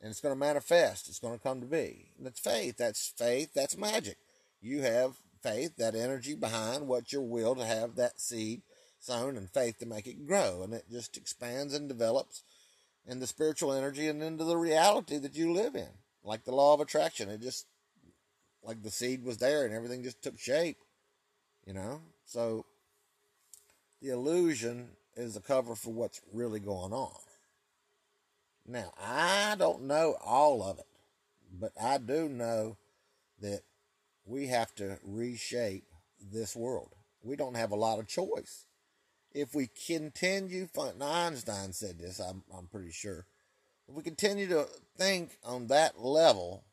And 0.00 0.10
it's 0.10 0.20
going 0.20 0.34
to 0.34 0.38
manifest. 0.38 1.08
It's 1.08 1.18
going 1.18 1.36
to 1.36 1.42
come 1.42 1.60
to 1.60 1.66
be. 1.66 2.10
And 2.16 2.26
that's 2.26 2.40
faith. 2.40 2.76
That's 2.76 3.12
faith. 3.16 3.52
That's 3.54 3.76
magic. 3.76 4.18
You 4.60 4.82
have 4.82 5.16
faith, 5.42 5.76
that 5.76 5.94
energy 5.94 6.34
behind 6.34 6.86
what 6.86 7.12
your 7.12 7.22
will 7.22 7.54
to 7.54 7.64
have 7.64 7.96
that 7.96 8.20
seed 8.20 8.62
sown 8.98 9.36
and 9.36 9.50
faith 9.50 9.78
to 9.78 9.86
make 9.86 10.06
it 10.06 10.26
grow. 10.26 10.62
And 10.62 10.74
it 10.74 10.84
just 10.90 11.16
expands 11.16 11.74
and 11.74 11.88
develops 11.88 12.42
in 13.06 13.20
the 13.20 13.26
spiritual 13.26 13.72
energy 13.72 14.08
and 14.08 14.22
into 14.22 14.44
the 14.44 14.56
reality 14.56 15.18
that 15.18 15.34
you 15.34 15.52
live 15.52 15.74
in. 15.74 15.88
Like 16.22 16.44
the 16.44 16.54
law 16.54 16.74
of 16.74 16.80
attraction. 16.80 17.30
It 17.30 17.40
just, 17.40 17.66
like 18.62 18.82
the 18.82 18.90
seed 18.90 19.24
was 19.24 19.38
there 19.38 19.64
and 19.64 19.74
everything 19.74 20.02
just 20.02 20.22
took 20.22 20.38
shape. 20.38 20.78
You 21.66 21.72
know? 21.72 22.00
So 22.26 22.66
the 24.02 24.10
illusion 24.10 24.90
is 25.16 25.36
a 25.36 25.40
cover 25.40 25.74
for 25.74 25.92
what's 25.92 26.20
really 26.32 26.60
going 26.60 26.92
on. 26.92 27.16
Now, 28.66 28.92
I 29.02 29.56
don't 29.58 29.84
know 29.84 30.16
all 30.24 30.62
of 30.62 30.78
it, 30.78 30.86
but 31.58 31.72
I 31.82 31.98
do 31.98 32.28
know 32.28 32.76
that 33.40 33.62
we 34.30 34.46
have 34.46 34.74
to 34.76 34.98
reshape 35.04 35.84
this 36.32 36.54
world. 36.54 36.94
We 37.22 37.36
don't 37.36 37.56
have 37.56 37.72
a 37.72 37.76
lot 37.76 37.98
of 37.98 38.06
choice. 38.06 38.66
If 39.32 39.54
we 39.54 39.68
continue, 39.86 40.68
Einstein 41.00 41.72
said 41.72 41.98
this, 41.98 42.20
I'm, 42.20 42.42
I'm 42.56 42.66
pretty 42.66 42.92
sure. 42.92 43.26
If 43.88 43.94
we 43.94 44.02
continue 44.02 44.48
to 44.48 44.66
think 44.96 45.36
on 45.44 45.66
that 45.66 46.00
level, 46.00 46.64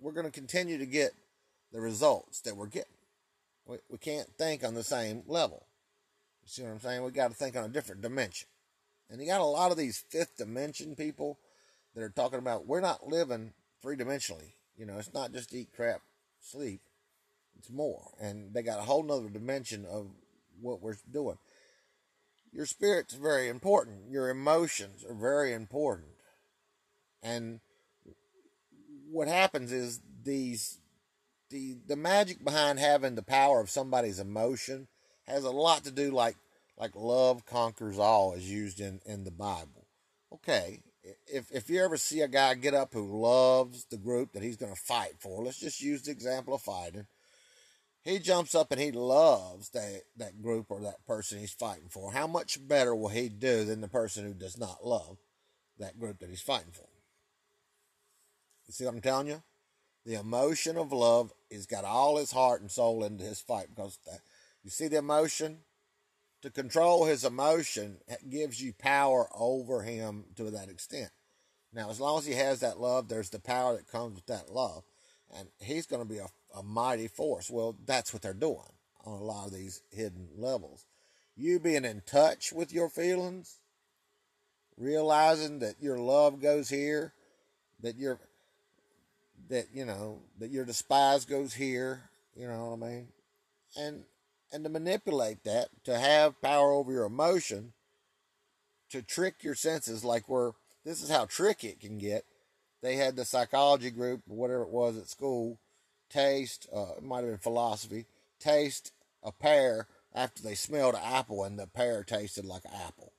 we're 0.00 0.12
going 0.12 0.26
to 0.26 0.32
continue 0.32 0.78
to 0.78 0.86
get 0.86 1.12
the 1.72 1.80
results 1.80 2.40
that 2.40 2.56
we're 2.56 2.66
getting. 2.66 2.92
We, 3.66 3.76
we 3.90 3.98
can't 3.98 4.28
think 4.38 4.64
on 4.64 4.74
the 4.74 4.82
same 4.82 5.22
level. 5.26 5.66
You 6.42 6.48
see 6.48 6.62
what 6.62 6.72
I'm 6.72 6.80
saying? 6.80 7.02
We 7.02 7.10
got 7.10 7.28
to 7.28 7.36
think 7.36 7.56
on 7.56 7.64
a 7.64 7.68
different 7.68 8.02
dimension. 8.02 8.48
And 9.10 9.20
you 9.20 9.26
got 9.26 9.40
a 9.40 9.44
lot 9.44 9.70
of 9.70 9.76
these 9.76 9.98
fifth 9.98 10.38
dimension 10.38 10.96
people 10.96 11.38
that 11.94 12.02
are 12.02 12.10
talking 12.10 12.38
about 12.38 12.66
we're 12.66 12.80
not 12.80 13.06
living 13.06 13.52
three 13.82 13.96
dimensionally. 13.96 14.52
You 14.76 14.86
know, 14.86 14.98
it's 14.98 15.14
not 15.14 15.32
just 15.32 15.54
eat 15.54 15.68
crap, 15.74 16.00
sleep. 16.40 16.80
It's 17.58 17.70
more. 17.70 18.12
And 18.20 18.52
they 18.54 18.62
got 18.62 18.78
a 18.78 18.82
whole 18.82 19.02
nother 19.02 19.28
dimension 19.28 19.84
of 19.84 20.10
what 20.60 20.80
we're 20.80 20.96
doing. 21.10 21.38
Your 22.52 22.66
spirit's 22.66 23.14
very 23.14 23.48
important. 23.48 24.10
Your 24.10 24.30
emotions 24.30 25.04
are 25.04 25.14
very 25.14 25.52
important. 25.52 26.08
And 27.22 27.60
what 29.10 29.28
happens 29.28 29.72
is 29.72 30.00
these 30.22 30.78
the 31.50 31.76
the 31.86 31.96
magic 31.96 32.44
behind 32.44 32.78
having 32.78 33.14
the 33.14 33.22
power 33.22 33.60
of 33.60 33.70
somebody's 33.70 34.18
emotion 34.18 34.88
has 35.26 35.44
a 35.44 35.50
lot 35.50 35.84
to 35.84 35.90
do 35.90 36.10
like 36.10 36.36
like 36.76 36.92
love 36.94 37.46
conquers 37.46 37.98
all 37.98 38.32
is 38.34 38.50
used 38.50 38.80
in 38.80 39.00
in 39.06 39.24
the 39.24 39.30
Bible. 39.30 39.86
Okay, 40.32 40.82
if 41.26 41.50
if 41.50 41.70
you 41.70 41.82
ever 41.82 41.96
see 41.96 42.20
a 42.20 42.28
guy 42.28 42.54
get 42.54 42.74
up 42.74 42.92
who 42.92 43.20
loves 43.20 43.84
the 43.86 43.96
group 43.96 44.32
that 44.32 44.42
he's 44.42 44.56
going 44.56 44.74
to 44.74 44.80
fight 44.80 45.14
for, 45.18 45.42
let's 45.42 45.60
just 45.60 45.80
use 45.80 46.02
the 46.02 46.10
example 46.10 46.54
of 46.54 46.62
fighting. 46.62 47.06
He 48.06 48.20
jumps 48.20 48.54
up 48.54 48.70
and 48.70 48.80
he 48.80 48.92
loves 48.92 49.70
that 49.70 50.02
that 50.16 50.40
group 50.40 50.66
or 50.70 50.80
that 50.82 51.04
person 51.06 51.40
he's 51.40 51.52
fighting 51.52 51.88
for. 51.90 52.12
How 52.12 52.28
much 52.28 52.66
better 52.68 52.94
will 52.94 53.08
he 53.08 53.28
do 53.28 53.64
than 53.64 53.80
the 53.80 53.88
person 53.88 54.24
who 54.24 54.32
does 54.32 54.56
not 54.56 54.86
love 54.86 55.18
that 55.80 55.98
group 55.98 56.20
that 56.20 56.30
he's 56.30 56.40
fighting 56.40 56.70
for? 56.70 56.86
You 58.68 58.72
see 58.72 58.84
what 58.84 58.94
I'm 58.94 59.00
telling 59.00 59.26
you? 59.26 59.42
The 60.04 60.14
emotion 60.14 60.76
of 60.76 60.92
love 60.92 61.32
he's 61.50 61.66
got 61.66 61.84
all 61.84 62.16
his 62.16 62.30
heart 62.30 62.60
and 62.60 62.70
soul 62.70 63.02
into 63.02 63.24
his 63.24 63.40
fight 63.40 63.70
because 63.74 63.98
that, 64.06 64.20
you 64.62 64.70
see 64.70 64.86
the 64.86 64.98
emotion? 64.98 65.58
To 66.42 66.50
control 66.50 67.06
his 67.06 67.24
emotion 67.24 67.96
gives 68.30 68.62
you 68.62 68.72
power 68.72 69.28
over 69.34 69.82
him 69.82 70.26
to 70.36 70.44
that 70.52 70.68
extent. 70.68 71.10
Now, 71.72 71.90
as 71.90 71.98
long 71.98 72.18
as 72.18 72.26
he 72.26 72.34
has 72.34 72.60
that 72.60 72.78
love, 72.78 73.08
there's 73.08 73.30
the 73.30 73.40
power 73.40 73.74
that 73.74 73.90
comes 73.90 74.14
with 74.14 74.26
that 74.26 74.52
love. 74.52 74.84
And 75.36 75.48
he's 75.58 75.86
going 75.86 76.06
to 76.06 76.08
be 76.08 76.18
a, 76.18 76.28
a 76.56 76.62
mighty 76.62 77.08
force. 77.08 77.50
Well, 77.50 77.76
that's 77.86 78.12
what 78.12 78.22
they're 78.22 78.32
doing 78.32 78.72
on 79.04 79.20
a 79.20 79.24
lot 79.24 79.46
of 79.46 79.52
these 79.52 79.82
hidden 79.92 80.28
levels. 80.36 80.84
You 81.36 81.60
being 81.60 81.84
in 81.84 82.02
touch 82.06 82.52
with 82.52 82.72
your 82.72 82.88
feelings, 82.88 83.58
realizing 84.76 85.58
that 85.60 85.74
your 85.80 85.98
love 85.98 86.40
goes 86.40 86.68
here, 86.68 87.12
that 87.80 87.96
your 87.96 88.18
that 89.48 89.66
you 89.72 89.84
know 89.84 90.20
that 90.38 90.50
your 90.50 90.64
despise 90.64 91.24
goes 91.24 91.54
here, 91.54 92.08
you 92.34 92.48
know 92.48 92.70
what 92.70 92.86
I 92.86 92.90
mean, 92.90 93.08
and 93.76 94.04
and 94.52 94.64
to 94.64 94.70
manipulate 94.70 95.44
that, 95.44 95.68
to 95.84 95.98
have 95.98 96.40
power 96.40 96.72
over 96.72 96.90
your 96.90 97.04
emotion, 97.04 97.74
to 98.90 99.02
trick 99.02 99.42
your 99.42 99.54
senses, 99.54 100.04
like 100.04 100.28
where 100.28 100.52
this 100.84 101.02
is 101.02 101.10
how 101.10 101.26
tricky 101.26 101.68
it 101.68 101.80
can 101.80 101.98
get. 101.98 102.24
They 102.82 102.96
had 102.96 103.16
the 103.16 103.24
psychology 103.24 103.90
group, 103.90 104.22
whatever 104.26 104.62
it 104.62 104.70
was 104.70 104.96
at 104.96 105.08
school, 105.08 105.58
taste, 106.10 106.66
uh, 106.74 106.94
it 106.96 107.02
might 107.02 107.20
have 107.20 107.28
been 107.28 107.38
philosophy, 107.38 108.06
taste 108.38 108.92
a 109.22 109.32
pear 109.32 109.86
after 110.14 110.42
they 110.42 110.54
smelled 110.54 110.94
an 110.94 111.02
apple 111.02 111.44
and 111.44 111.58
the 111.58 111.66
pear 111.66 112.04
tasted 112.04 112.44
like 112.44 112.64
an 112.64 112.72
apple. 112.86 113.12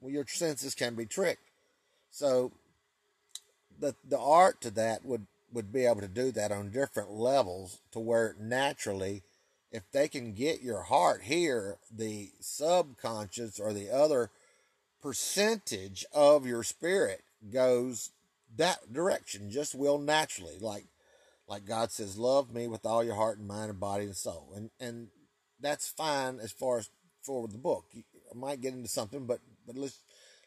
Well, 0.00 0.12
your 0.12 0.26
senses 0.26 0.74
can 0.74 0.94
be 0.94 1.06
tricked. 1.06 1.48
So 2.10 2.52
the 3.78 3.94
the 4.08 4.18
art 4.18 4.60
to 4.62 4.70
that 4.72 5.04
would 5.04 5.26
would 5.52 5.72
be 5.72 5.86
able 5.86 6.00
to 6.00 6.08
do 6.08 6.30
that 6.32 6.52
on 6.52 6.70
different 6.70 7.10
levels 7.10 7.78
to 7.92 8.00
where 8.00 8.36
naturally 8.38 9.22
if 9.74 9.90
they 9.90 10.06
can 10.06 10.34
get 10.34 10.62
your 10.62 10.82
heart 10.82 11.22
here, 11.22 11.78
the 11.90 12.30
subconscious 12.38 13.58
or 13.58 13.72
the 13.72 13.90
other 13.90 14.30
percentage 15.02 16.04
of 16.12 16.46
your 16.46 16.62
spirit 16.62 17.24
goes 17.52 18.10
that 18.56 18.92
direction, 18.92 19.50
just 19.50 19.74
will 19.74 19.98
naturally. 19.98 20.58
Like 20.60 20.84
like 21.48 21.66
God 21.66 21.90
says, 21.92 22.16
love 22.16 22.52
me 22.52 22.66
with 22.66 22.86
all 22.86 23.04
your 23.04 23.16
heart 23.16 23.38
and 23.38 23.48
mind 23.48 23.70
and 23.70 23.80
body 23.80 24.04
and 24.04 24.16
soul. 24.16 24.52
And 24.54 24.70
and 24.80 25.08
that's 25.60 25.88
fine 25.88 26.38
as 26.40 26.52
far 26.52 26.78
as 26.78 26.90
for 27.22 27.48
the 27.48 27.58
book. 27.58 27.86
I 27.94 28.36
might 28.36 28.60
get 28.60 28.74
into 28.74 28.88
something, 28.88 29.26
but 29.26 29.40
but 29.66 29.76
let's 29.76 30.00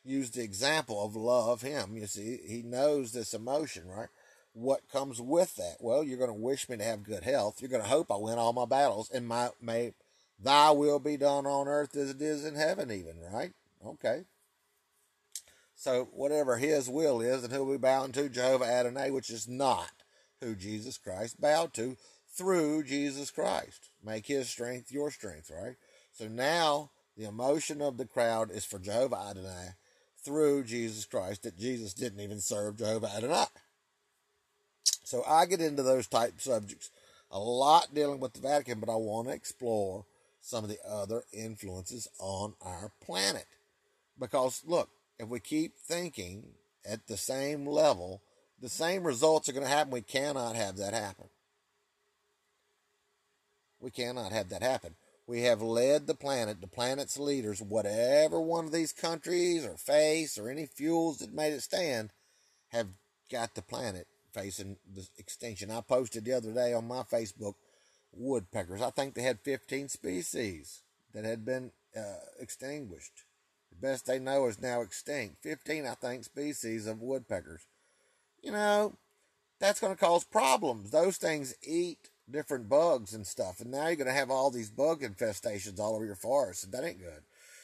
use 0.04 0.32
the 0.32 0.44
example 0.44 1.04
of 1.04 1.16
love 1.16 1.62
him. 1.62 1.98
You 1.98 2.08
see, 2.08 2.39
he 2.48 2.62
knows 2.63 3.12
this 3.12 3.34
emotion, 3.34 3.88
right? 3.88 4.10
what 4.58 4.89
comes 4.89 5.22
with 5.22 5.56
that? 5.56 5.75
Well, 5.80 6.04
you're 6.04 6.18
going 6.18 6.32
to 6.32 6.34
wish 6.34 6.68
me 6.68 6.77
to 6.77 6.84
have 6.84 7.04
good 7.04 7.24
health. 7.24 7.62
You're 7.62 7.70
going 7.70 7.84
to 7.84 7.89
hope 7.89 8.12
I 8.12 8.16
win 8.18 8.39
all 8.39 8.54
my 8.54 8.66
battles, 8.66 9.10
and 9.12 9.27
my 9.27 9.50
may 9.62 9.94
thy 10.39 10.72
will 10.72 11.00
be 11.00 11.16
done 11.16 11.46
on 11.46 11.68
earth 11.68 11.96
as 11.96 12.12
it 12.12 12.22
is 12.22 12.44
in 12.44 12.56
heaven, 12.56 12.92
even 12.92 13.20
right? 13.32 13.51
Okay. 13.86 14.24
So 15.75 16.10
whatever 16.12 16.58
His 16.58 16.89
will 16.89 17.22
is, 17.22 17.44
and 17.44 17.54
who 17.54 17.66
we 17.66 17.77
bow 17.77 18.08
to 18.08 18.30
Jehovah 18.30 18.66
Adonai, 18.66 19.12
which 19.12 19.30
is 19.30 19.48
not 19.48 19.92
who 20.41 20.56
Jesus 20.56 20.98
Christ 20.98 21.39
bowed 21.39 21.74
to 21.75 21.98
through 22.36 22.84
Jesus 22.84 23.32
Christ. 23.32 23.89
Make 24.03 24.27
His 24.27 24.50
strength 24.50 24.91
your 24.91 25.12
strength, 25.12 25.51
right? 25.51 25.75
So 26.13 26.27
now 26.27 26.91
the 27.15 27.25
emotion 27.25 27.82
of 27.82 27.98
the 27.98 28.06
crowd 28.06 28.51
is 28.51 28.65
for 28.65 28.79
Jehovah 28.79 29.17
Adonai 29.29 29.70
through 30.24 30.63
Jesus 30.63 31.06
Christ. 31.06 31.44
That 31.44 31.58
Jesus 31.58 31.94
didn't 31.94 32.22
even 32.22 32.39
serve 32.39 32.77
Jehovah 32.77 33.12
Adonai. 33.15 33.46
So 35.03 35.24
I 35.27 35.46
get 35.46 35.62
into 35.62 35.84
those 35.84 36.08
type 36.08 36.39
subjects 36.41 36.89
a 37.32 37.39
lot 37.39 37.94
dealing 37.94 38.20
with 38.20 38.34
the 38.34 38.41
Vatican, 38.41 38.79
but 38.79 38.91
I 38.91 38.96
want 38.96 39.27
to 39.27 39.34
explore 39.34 40.06
some 40.41 40.63
of 40.63 40.70
the 40.70 40.79
other 40.88 41.24
influences 41.34 42.08
on 42.20 42.53
our 42.62 42.91
planet. 43.01 43.46
Because, 44.20 44.63
look, 44.65 44.89
if 45.20 45.27
we 45.27 45.39
keep 45.39 45.77
thinking 45.77 46.51
at 46.86 47.08
the 47.08 47.17
same 47.17 47.65
level, 47.65 48.22
the 48.60 48.70
same 48.70 49.04
results 49.04 49.48
are 49.48 49.54
going 49.54 49.66
to 49.66 49.72
happen. 49.72 49.92
We 49.92 50.02
cannot 50.02 50.56
have 50.56 50.78
that 50.78 50.94
happen. 50.94 51.30
We 53.80 53.92
cannot 53.92 54.32
have 54.32 54.50
that 54.50 54.64
happen. 54.64 54.96
We 55.28 55.42
have 55.42 55.62
led 55.62 56.08
the 56.08 56.16
planet, 56.16 56.62
the 56.62 56.68
planet's 56.68 57.20
leaders, 57.20 57.62
whatever 57.62 58.40
one 58.40 58.66
of 58.66 58.72
these 58.72 58.94
countries 58.94 59.66
or 59.66 59.76
face 59.76 60.38
or 60.38 60.50
any 60.50 60.66
fuels 60.66 61.20
that 61.20 61.34
made 61.34 61.54
it 61.54 61.62
stand, 61.62 62.12
have 62.70 62.88
got 63.30 63.54
the 63.54 63.62
planet 63.62 64.08
facing 64.34 64.78
the 64.92 65.06
extinction. 65.18 65.70
I 65.70 65.82
posted 65.82 66.26
the 66.26 66.34
other 66.34 66.54
day 66.54 66.74
on 66.74 66.88
my 66.88 67.02
Facebook 67.04 67.56
woodpeckers. 68.14 68.82
I 68.82 68.90
think 68.90 69.14
they 69.14 69.22
had 69.22 69.40
15 69.42 69.90
species 69.90 70.82
that 71.14 71.26
had 71.26 71.46
been 71.46 71.72
uh, 71.96 72.20
extinguished. 72.40 73.24
The 73.70 73.76
best 73.76 74.06
they 74.06 74.20
know 74.20 74.48
is 74.48 74.62
now 74.62 74.82
extinct. 74.82 75.44
15, 75.44 75.86
I 75.86 75.94
think, 75.96 76.24
species 76.24 76.88
of 76.88 77.02
woodpeckers. 77.02 77.68
You 78.41 78.51
know, 78.51 78.98
that's 79.60 79.79
going 79.79 79.94
to 79.94 80.00
cause 80.00 80.24
problems. 80.24 80.91
Those 80.91 81.17
things 81.17 81.56
eat 81.63 82.10
different 82.29 82.70
bugs 82.70 83.13
and 83.13 83.25
stuff. 83.25 83.60
And 83.60 83.72
now 83.72 83.88
you're 83.88 83.96
going 83.96 84.08
to 84.08 84.13
have 84.13 84.32
all 84.32 84.51
these 84.51 84.70
bug 84.70 85.01
infestations 85.01 85.79
all 85.79 85.96
over 85.96 86.06
your 86.06 86.15
forest, 86.15 86.63
and 86.63 86.74
that 86.74 86.84
ain't 86.84 87.00
good. 87.00 87.24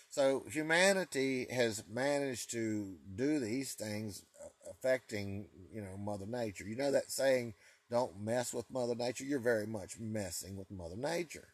So 0.10 0.44
humanity 0.50 1.48
has 1.50 1.84
managed 1.92 2.52
to 2.52 2.98
do 3.16 3.40
these 3.40 3.74
things 3.74 4.24
uh, 4.44 4.70
affecting, 4.70 5.48
you 5.74 5.82
know, 5.82 5.98
Mother 5.98 6.28
Nature. 6.28 6.66
You 6.66 6.76
know 6.76 6.92
that 6.92 7.10
saying, 7.10 7.56
don't 7.90 8.22
mess 8.22 8.54
with 8.54 8.72
Mother 8.72 8.96
Nature? 8.96 9.24
You're 9.24 9.40
very 9.40 9.66
much 9.66 10.00
messing 10.00 10.56
with 10.56 10.70
Mother 10.72 10.96
Nature. 10.96 11.48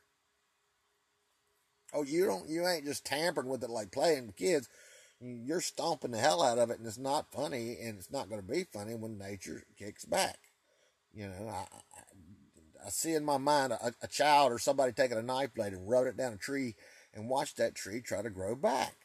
Oh, 1.93 2.03
you 2.03 2.25
don't 2.25 2.47
you 2.49 2.67
ain't 2.67 2.85
just 2.85 3.05
tampering 3.05 3.47
with 3.47 3.63
it 3.63 3.69
like 3.69 3.91
playing 3.91 4.27
with 4.27 4.35
kids. 4.35 4.69
You're 5.21 5.61
stomping 5.61 6.11
the 6.11 6.17
hell 6.17 6.41
out 6.41 6.57
of 6.57 6.69
it 6.69 6.79
and 6.79 6.88
it's 6.88 6.97
not 6.97 7.31
funny 7.31 7.77
and 7.81 7.97
it's 7.97 8.11
not 8.11 8.29
going 8.29 8.41
to 8.41 8.47
be 8.47 8.63
funny 8.63 8.95
when 8.95 9.17
nature 9.17 9.63
kicks 9.77 10.05
back. 10.05 10.39
You 11.13 11.27
know, 11.27 11.49
I, 11.49 11.65
I 12.85 12.89
see 12.89 13.13
in 13.13 13.25
my 13.25 13.38
mind 13.38 13.73
a, 13.73 13.93
a 14.01 14.07
child 14.07 14.51
or 14.51 14.59
somebody 14.59 14.93
taking 14.93 15.17
a 15.17 15.21
knife 15.21 15.53
blade 15.53 15.73
and 15.73 15.89
rode 15.89 16.07
it 16.07 16.17
down 16.17 16.33
a 16.33 16.38
tree 16.38 16.75
and 17.13 17.27
watch 17.27 17.55
that 17.55 17.75
tree 17.75 18.01
try 18.01 18.21
to 18.21 18.29
grow 18.29 18.55
back. 18.55 18.95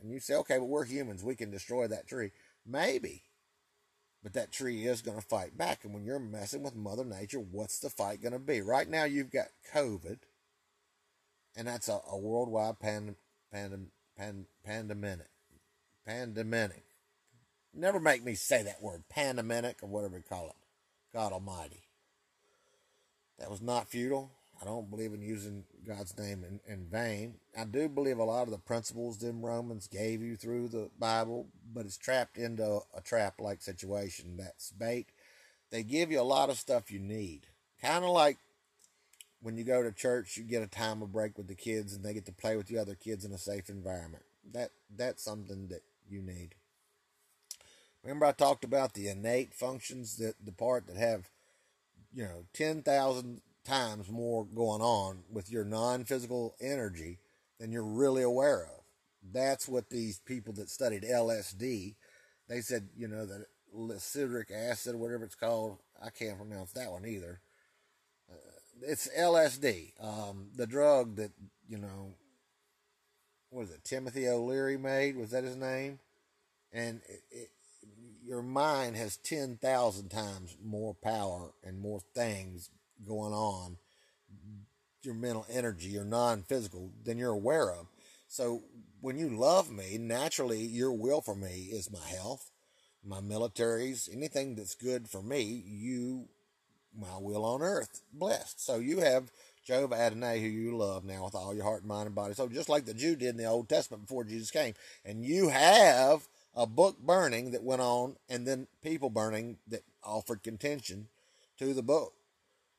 And 0.00 0.12
you 0.12 0.20
say, 0.20 0.34
okay, 0.34 0.58
but 0.58 0.66
we're 0.66 0.84
humans. 0.84 1.24
We 1.24 1.34
can 1.34 1.50
destroy 1.50 1.86
that 1.88 2.06
tree. 2.06 2.32
Maybe. 2.66 3.22
But 4.22 4.32
that 4.34 4.52
tree 4.52 4.86
is 4.86 5.02
going 5.02 5.20
to 5.20 5.26
fight 5.26 5.56
back. 5.56 5.84
And 5.84 5.94
when 5.94 6.04
you're 6.04 6.18
messing 6.18 6.62
with 6.62 6.74
Mother 6.74 7.04
Nature, 7.04 7.40
what's 7.40 7.78
the 7.78 7.90
fight 7.90 8.22
going 8.22 8.32
to 8.32 8.38
be? 8.38 8.60
Right 8.60 8.88
now, 8.88 9.04
you've 9.04 9.30
got 9.30 9.48
COVID, 9.72 10.20
and 11.54 11.68
that's 11.68 11.88
a, 11.88 12.00
a 12.10 12.18
worldwide 12.18 12.78
pandem, 12.78 13.16
pandem, 13.54 13.88
pan, 14.16 14.46
pandemic. 14.64 15.26
Pandemic. 16.06 16.84
Never 17.72 17.98
make 17.98 18.24
me 18.24 18.34
say 18.34 18.62
that 18.62 18.82
word, 18.82 19.04
pandemic 19.08 19.78
or 19.82 19.88
whatever 19.88 20.16
you 20.16 20.22
call 20.22 20.48
it. 20.48 20.56
God 21.12 21.32
Almighty. 21.32 21.82
That 23.38 23.50
was 23.50 23.60
not 23.60 23.88
futile. 23.88 24.30
I 24.60 24.64
don't 24.64 24.90
believe 24.90 25.12
in 25.12 25.22
using 25.22 25.64
God's 25.86 26.16
name 26.16 26.44
in, 26.44 26.60
in 26.72 26.86
vain. 26.86 27.34
I 27.58 27.64
do 27.64 27.88
believe 27.88 28.18
a 28.18 28.24
lot 28.24 28.44
of 28.44 28.50
the 28.50 28.58
principles 28.58 29.18
them 29.18 29.44
Romans 29.44 29.88
gave 29.88 30.22
you 30.22 30.36
through 30.36 30.68
the 30.68 30.90
Bible, 30.98 31.48
but 31.72 31.84
it's 31.84 31.96
trapped 31.96 32.38
into 32.38 32.80
a 32.96 33.00
trap 33.02 33.40
like 33.40 33.62
situation. 33.62 34.36
That's 34.36 34.70
bait. 34.70 35.08
They 35.70 35.82
give 35.82 36.12
you 36.12 36.20
a 36.20 36.22
lot 36.22 36.50
of 36.50 36.58
stuff 36.58 36.90
you 36.90 37.00
need. 37.00 37.48
Kind 37.82 38.04
of 38.04 38.10
like 38.10 38.38
when 39.42 39.56
you 39.56 39.64
go 39.64 39.82
to 39.82 39.92
church, 39.92 40.36
you 40.36 40.44
get 40.44 40.62
a 40.62 40.68
time 40.68 41.02
of 41.02 41.12
break 41.12 41.36
with 41.36 41.48
the 41.48 41.54
kids 41.54 41.92
and 41.92 42.04
they 42.04 42.14
get 42.14 42.26
to 42.26 42.32
play 42.32 42.56
with 42.56 42.68
the 42.68 42.78
other 42.78 42.94
kids 42.94 43.24
in 43.24 43.32
a 43.32 43.38
safe 43.38 43.68
environment. 43.68 44.24
That 44.52 44.70
that's 44.96 45.22
something 45.22 45.68
that 45.68 45.82
you 46.08 46.22
need. 46.22 46.54
Remember 48.02 48.26
I 48.26 48.32
talked 48.32 48.64
about 48.64 48.94
the 48.94 49.08
innate 49.08 49.54
functions 49.54 50.16
that 50.18 50.34
the 50.44 50.52
part 50.52 50.86
that 50.86 50.96
have 50.96 51.30
you 52.14 52.22
know, 52.22 52.44
10,000 52.54 53.40
times 53.64 54.08
more 54.08 54.44
going 54.44 54.80
on 54.80 55.24
with 55.30 55.50
your 55.50 55.64
non 55.64 56.04
physical 56.04 56.54
energy 56.60 57.18
than 57.58 57.72
you're 57.72 57.82
really 57.82 58.22
aware 58.22 58.64
of. 58.64 58.84
That's 59.32 59.68
what 59.68 59.90
these 59.90 60.20
people 60.20 60.52
that 60.54 60.70
studied 60.70 61.02
LSD, 61.02 61.94
they 62.48 62.60
said, 62.60 62.88
you 62.96 63.08
know, 63.08 63.26
that 63.26 64.00
citric 64.00 64.50
acid, 64.50 64.94
whatever 64.94 65.24
it's 65.24 65.34
called, 65.34 65.78
I 66.00 66.10
can't 66.10 66.38
pronounce 66.38 66.72
that 66.72 66.92
one 66.92 67.06
either. 67.06 67.40
Uh, 68.30 68.34
it's 68.82 69.08
LSD, 69.18 69.92
um, 70.00 70.48
the 70.54 70.66
drug 70.66 71.16
that, 71.16 71.32
you 71.68 71.78
know, 71.78 72.14
what 73.54 73.66
is 73.66 73.70
it, 73.70 73.84
Timothy 73.84 74.26
O'Leary 74.28 74.76
made? 74.76 75.16
Was 75.16 75.30
that 75.30 75.44
his 75.44 75.54
name? 75.54 76.00
And 76.72 77.00
it, 77.08 77.22
it, 77.30 77.48
your 78.24 78.42
mind 78.42 78.96
has 78.96 79.16
10,000 79.18 80.08
times 80.08 80.56
more 80.62 80.94
power 80.94 81.52
and 81.62 81.78
more 81.78 82.00
things 82.14 82.70
going 83.06 83.32
on, 83.32 83.76
your 85.02 85.14
mental 85.14 85.46
energy, 85.48 85.88
your 85.88 86.04
non 86.04 86.42
physical, 86.42 86.90
than 87.04 87.16
you're 87.16 87.30
aware 87.30 87.70
of. 87.70 87.86
So 88.26 88.62
when 89.00 89.18
you 89.18 89.28
love 89.28 89.70
me, 89.70 89.98
naturally, 89.98 90.62
your 90.62 90.92
will 90.92 91.20
for 91.20 91.36
me 91.36 91.68
is 91.70 91.92
my 91.92 92.06
health, 92.08 92.50
my 93.04 93.20
militaries, 93.20 94.12
anything 94.12 94.56
that's 94.56 94.74
good 94.74 95.08
for 95.08 95.22
me, 95.22 95.62
you, 95.64 96.28
my 96.98 97.18
will 97.20 97.44
on 97.44 97.62
earth, 97.62 98.00
blessed. 98.12 98.64
So 98.64 98.76
you 98.80 98.98
have 98.98 99.30
Jehovah 99.64 99.96
Adonai, 99.96 100.40
who 100.40 100.48
you 100.48 100.76
love 100.76 101.04
now 101.04 101.24
with 101.24 101.34
all 101.34 101.54
your 101.54 101.64
heart, 101.64 101.84
mind, 101.84 102.06
and 102.06 102.14
body. 102.14 102.34
So 102.34 102.48
just 102.48 102.68
like 102.68 102.84
the 102.84 102.94
Jew 102.94 103.16
did 103.16 103.30
in 103.30 103.36
the 103.36 103.46
Old 103.46 103.68
Testament 103.68 104.06
before 104.06 104.24
Jesus 104.24 104.50
came, 104.50 104.74
and 105.04 105.24
you 105.24 105.48
have 105.48 106.28
a 106.54 106.66
book 106.66 106.98
burning 106.98 107.50
that 107.50 107.64
went 107.64 107.80
on, 107.80 108.16
and 108.28 108.46
then 108.46 108.66
people 108.82 109.10
burning 109.10 109.56
that 109.68 109.82
offered 110.02 110.42
contention 110.42 111.08
to 111.58 111.72
the 111.74 111.82
book 111.82 112.12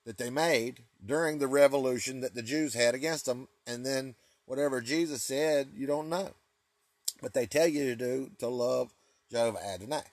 that 0.06 0.18
they 0.18 0.30
made 0.30 0.84
during 1.04 1.40
the 1.40 1.48
revolution 1.48 2.22
that 2.22 2.36
the 2.36 2.44
Jews 2.44 2.74
had 2.76 2.94
against 2.94 3.26
them. 3.26 3.48
And 3.66 3.86
then 3.86 4.16
whatever 4.46 4.80
Jesus 4.80 5.24
said, 5.24 5.70
you 5.76 5.88
don't 5.88 6.10
know. 6.10 6.30
But 7.22 7.34
they 7.34 7.46
tell 7.46 7.68
you 7.68 7.86
to 7.86 7.96
do 7.96 8.32
to 8.40 8.48
love 8.48 8.94
Jehovah 9.32 9.66
Adonai. 9.66 10.04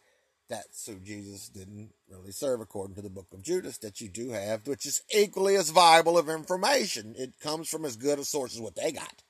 That's 0.48 0.86
who 0.86 0.96
Jesus 0.96 1.48
didn't 1.48 1.90
really 2.10 2.32
serve 2.32 2.60
according 2.60 2.96
to 2.96 3.02
the 3.02 3.08
book 3.08 3.28
of 3.32 3.42
Judas 3.42 3.78
that 3.78 4.00
you 4.00 4.08
do 4.08 4.30
have, 4.30 4.66
which 4.66 4.84
is 4.84 5.02
equally 5.14 5.56
as 5.56 5.70
viable 5.70 6.18
of 6.18 6.28
information. 6.28 7.14
It 7.16 7.40
comes 7.40 7.68
from 7.68 7.84
as 7.84 7.96
good 7.96 8.18
a 8.18 8.24
source 8.24 8.54
as 8.54 8.60
what 8.60 8.76
they 8.76 8.92
got. 8.92 9.22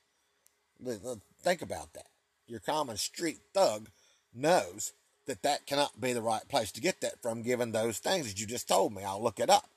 Think 1.41 1.61
about 1.61 1.93
that. 1.93 2.07
Your 2.47 2.59
common 2.59 2.97
street 2.97 3.39
thug 3.53 3.89
knows 4.33 4.91
that 5.25 5.43
that 5.43 5.65
cannot 5.65 6.01
be 6.01 6.11
the 6.11 6.21
right 6.21 6.45
place 6.49 6.73
to 6.73 6.81
get 6.81 6.99
that 6.99 7.21
from, 7.21 7.41
given 7.41 7.71
those 7.71 7.99
things 7.99 8.27
that 8.27 8.39
you 8.39 8.45
just 8.45 8.67
told 8.67 8.93
me. 8.93 9.03
I'll 9.03 9.23
look 9.23 9.39
it 9.39 9.49
up 9.49 9.69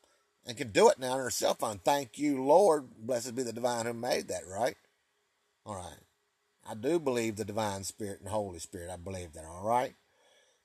and 0.44 0.56
can 0.56 0.70
do 0.70 0.88
it 0.88 0.98
now 0.98 1.12
on 1.12 1.18
her 1.20 1.30
cell 1.30 1.54
phone. 1.54 1.78
Thank 1.78 2.18
you, 2.18 2.42
Lord. 2.42 2.88
Blessed 2.98 3.36
be 3.36 3.44
the 3.44 3.52
divine 3.52 3.86
who 3.86 3.92
made 3.92 4.26
that, 4.28 4.42
right? 4.48 4.76
All 5.64 5.76
right. 5.76 5.98
I 6.68 6.74
do 6.74 6.98
believe 6.98 7.36
the 7.36 7.44
divine 7.44 7.84
spirit 7.84 8.18
and 8.18 8.28
Holy 8.28 8.58
Spirit. 8.58 8.90
I 8.90 8.96
believe 8.96 9.34
that, 9.34 9.44
all 9.44 9.62
right? 9.64 9.94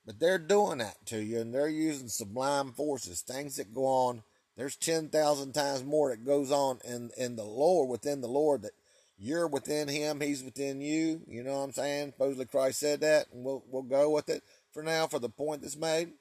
But 0.06 0.20
they're 0.20 0.40
doing 0.40 0.80
that 0.80 1.06
to 1.08 1.22
you 1.22 1.40
and 1.40 1.54
they're 1.54 1.68
using 1.68 2.10
sublime 2.10 2.72
forces, 2.72 3.22
things 3.22 3.58
that 3.58 3.74
go 3.74 3.86
on. 3.86 4.24
There's 4.58 4.76
10,000 4.76 5.54
times 5.54 5.84
more 5.84 6.10
that 6.10 6.26
goes 6.26 6.52
on 6.52 6.80
in, 6.84 7.12
in 7.18 7.36
the 7.36 7.44
Lord, 7.44 7.90
within 7.90 8.22
the 8.22 8.28
Lord, 8.28 8.64
that 8.64 8.72
you're 9.18 9.48
within 9.48 9.88
him, 9.88 10.20
he's 10.20 10.44
within 10.44 10.82
you. 10.82 11.22
You 11.28 11.44
know 11.44 11.60
what 11.60 11.66
I'm 11.66 11.72
saying? 11.74 12.14
Supposedly 12.14 12.46
Christ 12.46 12.80
said 12.80 13.02
that, 13.02 13.28
and 13.32 13.46
we'll 13.46 13.64
we'll 13.70 13.84
go 13.84 14.10
with 14.10 14.30
it 14.30 14.44
for 14.72 14.82
now 14.82 15.06
for 15.06 15.20
the 15.20 15.30
point 15.30 15.62
that's 15.62 15.78
made. 15.78 16.14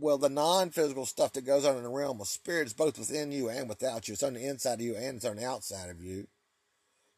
Well, 0.00 0.18
the 0.18 0.28
non-physical 0.28 1.06
stuff 1.06 1.34
that 1.34 1.46
goes 1.46 1.64
on 1.64 1.76
in 1.76 1.82
the 1.82 1.90
realm 1.90 2.20
of 2.20 2.26
spirit 2.26 2.66
is 2.66 2.72
both 2.72 2.98
within 2.98 3.30
you 3.30 3.48
and 3.50 3.68
without 3.68 4.08
you. 4.08 4.14
It's 4.14 4.22
on 4.22 4.34
the 4.34 4.44
inside 4.44 4.74
of 4.74 4.80
you 4.80 4.96
and 4.96 5.16
it's 5.16 5.24
on 5.24 5.36
the 5.36 5.44
outside 5.44 5.90
of 5.90 6.02
you. 6.02 6.26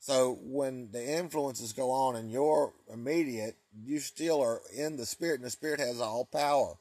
So 0.00 0.38
when 0.42 0.90
the 0.92 1.18
influences 1.18 1.74
go 1.74 1.90
on 1.90 2.16
in 2.16 2.30
your 2.30 2.72
immediate, 2.92 3.56
you 3.84 4.00
still 4.00 4.42
are 4.42 4.62
in 4.74 4.96
the 4.96 5.04
spirit, 5.04 5.36
and 5.36 5.44
the 5.44 5.50
spirit 5.50 5.78
has 5.78 6.00
all 6.00 6.24
power. 6.24 6.78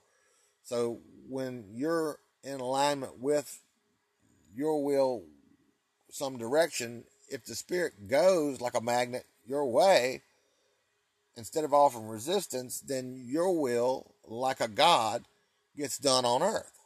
So 0.63 0.99
when 1.27 1.65
you're 1.73 2.19
in 2.45 2.61
alignment 2.61 3.19
with 3.19 3.61
your 4.55 4.83
will, 4.83 5.23
some 6.09 6.37
direction, 6.37 7.03
if 7.27 7.43
the 7.43 7.55
spirit 7.55 8.07
goes 8.07 8.61
like 8.61 8.73
a 8.73 8.81
magnet 8.81 9.25
your 9.45 9.65
way, 9.65 10.21
instead 11.35 11.65
of 11.65 11.73
offering 11.73 12.07
resistance, 12.07 12.79
then 12.79 13.21
your 13.25 13.59
will, 13.59 14.13
like 14.25 14.61
a 14.61 14.69
God, 14.69 15.25
gets 15.75 15.97
done 15.97 16.23
on 16.23 16.41
earth 16.41 16.79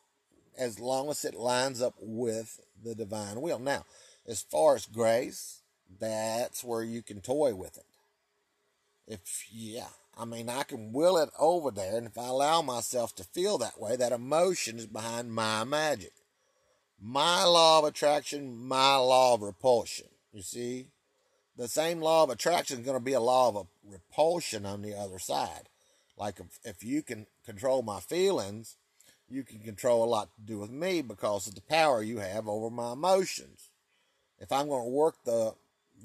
as 0.58 0.80
long 0.80 1.10
as 1.10 1.26
it 1.26 1.36
lines 1.36 1.82
up 1.82 1.94
with 2.00 2.60
the 2.84 2.96
divine 2.96 3.42
will. 3.42 3.60
Now, 3.60 3.86
as 4.28 4.42
far 4.42 4.76
as 4.76 4.86
grace, 4.86 5.63
that's 6.00 6.64
where 6.64 6.84
you 6.84 7.02
can 7.02 7.22
toy 7.22 7.56
with 7.56 7.78
it. 7.78 7.86
If, 9.08 9.46
yeah, 9.52 9.90
I 10.18 10.26
mean, 10.26 10.50
I 10.50 10.64
can 10.64 10.94
will 10.94 11.18
it 11.18 11.30
over 11.40 11.72
there, 11.72 11.98
and 11.98 12.08
if 12.08 12.18
I 12.18 12.28
allow 12.28 12.62
myself 12.62 13.16
to 13.16 13.24
feel 13.24 13.58
that 13.58 13.80
way, 13.80 13.96
that 13.96 14.12
emotion 14.12 14.78
is 14.78 14.88
behind 14.88 15.34
my 15.34 15.64
magic. 15.64 16.14
My 17.02 17.44
law 17.44 17.80
of 17.80 17.86
attraction, 17.86 18.56
my 18.56 18.96
law 18.96 19.34
of 19.34 19.42
repulsion. 19.42 20.08
You 20.32 20.42
see? 20.42 20.88
The 21.58 21.68
same 21.68 22.02
law 22.02 22.24
of 22.24 22.30
attraction 22.30 22.80
is 22.80 22.86
going 22.86 22.98
to 22.98 23.04
be 23.04 23.14
a 23.14 23.20
law 23.20 23.50
of 23.50 23.68
repulsion 23.86 24.66
on 24.66 24.82
the 24.82 24.96
other 24.96 25.20
side. 25.20 25.70
Like 26.18 26.40
if, 26.40 26.60
if 26.64 26.84
you 26.84 27.02
can 27.02 27.28
control 27.46 27.82
my 27.84 28.00
feelings, 28.00 28.78
you 29.30 29.44
can 29.44 29.60
control 29.60 30.04
a 30.04 30.06
lot 30.06 30.30
to 30.36 30.42
do 30.42 30.60
with 30.60 30.72
me 30.72 31.02
because 31.02 31.48
of 31.48 31.56
the 31.56 31.62
power 31.62 32.02
you 32.02 32.20
have 32.20 32.48
over 32.48 32.70
my 32.70 32.94
emotions. 32.94 33.70
If 34.40 34.52
I'm 34.52 34.68
going 34.68 34.84
to 34.84 34.90
work 34.90 35.16
the 35.26 35.54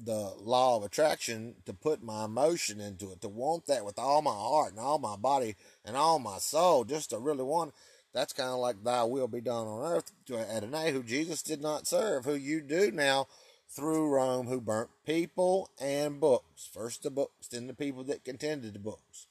the 0.05 0.33
law 0.39 0.77
of 0.77 0.83
attraction 0.83 1.55
to 1.65 1.73
put 1.73 2.01
my 2.01 2.25
emotion 2.25 2.79
into 2.79 3.11
it, 3.11 3.21
to 3.21 3.29
want 3.29 3.65
that 3.67 3.85
with 3.85 3.99
all 3.99 4.21
my 4.21 4.31
heart 4.31 4.71
and 4.71 4.79
all 4.79 4.99
my 4.99 5.15
body 5.15 5.55
and 5.83 5.97
all 5.97 6.19
my 6.19 6.37
soul, 6.37 6.83
just 6.85 7.09
to 7.09 7.17
really 7.17 7.43
want 7.43 7.73
that's 8.13 8.33
kind 8.33 8.49
of 8.49 8.59
like 8.59 8.83
thy 8.83 9.03
will 9.03 9.27
be 9.27 9.41
done 9.41 9.67
on 9.67 9.91
earth 9.91 10.11
to 10.25 10.39
Adonai, 10.39 10.91
who 10.91 11.03
Jesus 11.03 11.43
did 11.43 11.61
not 11.61 11.87
serve, 11.87 12.25
who 12.25 12.33
you 12.33 12.61
do 12.61 12.91
now 12.91 13.27
through 13.69 14.09
Rome, 14.09 14.47
who 14.47 14.59
burnt 14.59 14.89
people 15.05 15.69
and 15.79 16.19
books. 16.19 16.67
First 16.73 17.03
the 17.03 17.11
books, 17.11 17.47
then 17.47 17.67
the 17.67 17.73
people 17.73 18.03
that 18.05 18.25
contended 18.25 18.73
the 18.73 18.79
books. 18.79 19.27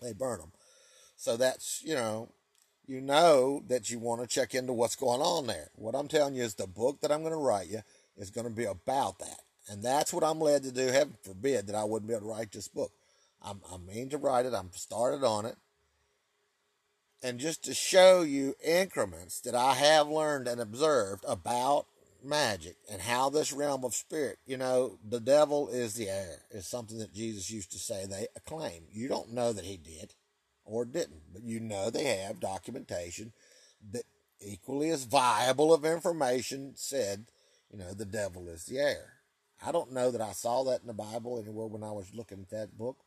They 0.00 0.12
burn 0.14 0.40
them. 0.40 0.52
So 1.16 1.36
that's, 1.36 1.82
you 1.84 1.94
know, 1.94 2.30
you 2.86 3.00
know 3.00 3.62
that 3.68 3.90
you 3.90 3.98
want 3.98 4.22
to 4.22 4.26
check 4.26 4.54
into 4.54 4.72
what's 4.72 4.96
going 4.96 5.20
on 5.20 5.46
there. 5.46 5.70
What 5.74 5.94
I'm 5.94 6.08
telling 6.08 6.34
you 6.34 6.42
is 6.42 6.54
the 6.54 6.66
book 6.66 7.00
that 7.00 7.12
I'm 7.12 7.20
going 7.20 7.32
to 7.32 7.38
write 7.38 7.68
you 7.68 7.82
is 8.16 8.30
going 8.30 8.46
to 8.46 8.52
be 8.52 8.64
about 8.64 9.18
that. 9.18 9.40
And 9.68 9.82
that's 9.82 10.12
what 10.12 10.24
I'm 10.24 10.40
led 10.40 10.62
to 10.64 10.72
do. 10.72 10.86
Heaven 10.88 11.16
forbid 11.22 11.66
that 11.66 11.76
I 11.76 11.84
wouldn't 11.84 12.08
be 12.08 12.14
able 12.14 12.26
to 12.26 12.32
write 12.32 12.52
this 12.52 12.68
book. 12.68 12.92
I'm, 13.42 13.60
I 13.72 13.76
mean 13.78 14.08
to 14.10 14.18
write 14.18 14.46
it. 14.46 14.54
I'm 14.54 14.70
started 14.72 15.24
on 15.24 15.46
it. 15.46 15.56
And 17.22 17.38
just 17.38 17.64
to 17.64 17.74
show 17.74 18.20
you 18.20 18.54
increments 18.62 19.40
that 19.40 19.54
I 19.54 19.74
have 19.74 20.08
learned 20.08 20.46
and 20.46 20.60
observed 20.60 21.24
about 21.26 21.86
magic 22.22 22.76
and 22.90 23.00
how 23.00 23.30
this 23.30 23.52
realm 23.52 23.84
of 23.84 23.94
spirit, 23.94 24.38
you 24.46 24.56
know, 24.56 24.98
the 25.06 25.20
devil 25.20 25.68
is 25.68 25.94
the 25.94 26.08
air, 26.08 26.42
is 26.50 26.66
something 26.66 26.98
that 26.98 27.14
Jesus 27.14 27.50
used 27.50 27.72
to 27.72 27.78
say 27.78 28.04
they 28.04 28.26
acclaim. 28.36 28.82
You 28.92 29.08
don't 29.08 29.32
know 29.32 29.52
that 29.52 29.64
he 29.64 29.78
did 29.78 30.14
or 30.64 30.84
didn't, 30.84 31.22
but 31.32 31.42
you 31.42 31.60
know 31.60 31.90
they 31.90 32.04
have 32.04 32.40
documentation 32.40 33.32
that 33.92 34.04
equally 34.40 34.90
as 34.90 35.04
viable 35.04 35.72
of 35.72 35.84
information 35.84 36.72
said, 36.76 37.26
you 37.70 37.78
know, 37.78 37.92
the 37.92 38.04
devil 38.04 38.48
is 38.48 38.64
the 38.64 38.78
air. 38.78 39.14
I 39.64 39.72
don't 39.72 39.92
know 39.92 40.10
that 40.10 40.20
I 40.20 40.32
saw 40.32 40.64
that 40.64 40.82
in 40.82 40.86
the 40.86 40.92
Bible 40.92 41.38
anywhere 41.38 41.66
when 41.66 41.82
I 41.82 41.92
was 41.92 42.14
looking 42.14 42.40
at 42.40 42.50
that 42.50 42.76
book. 42.76 42.98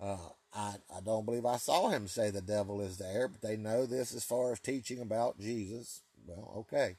Uh, 0.00 0.16
I, 0.54 0.74
I 0.94 1.00
don't 1.04 1.24
believe 1.24 1.46
I 1.46 1.56
saw 1.56 1.88
him 1.88 2.08
say 2.08 2.30
the 2.30 2.40
devil 2.40 2.80
is 2.80 2.98
there, 2.98 3.28
but 3.28 3.40
they 3.42 3.56
know 3.56 3.86
this 3.86 4.14
as 4.14 4.24
far 4.24 4.52
as 4.52 4.60
teaching 4.60 5.00
about 5.00 5.38
Jesus. 5.38 6.02
Well, 6.26 6.52
okay. 6.58 6.96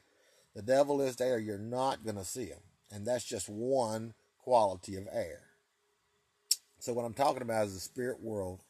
The 0.55 0.61
devil 0.61 1.01
is 1.01 1.15
there. 1.15 1.39
You're 1.39 1.57
not 1.57 2.03
going 2.03 2.17
to 2.17 2.25
see 2.25 2.45
him. 2.45 2.59
And 2.91 3.05
that's 3.05 3.23
just 3.23 3.49
one 3.49 4.13
quality 4.39 4.95
of 4.95 5.07
air. 5.11 5.41
So 6.79 6.93
what 6.93 7.05
I'm 7.05 7.13
talking 7.13 7.41
about 7.41 7.67
is 7.67 7.73
the 7.75 7.79
spirit 7.79 8.21
world 8.21 8.61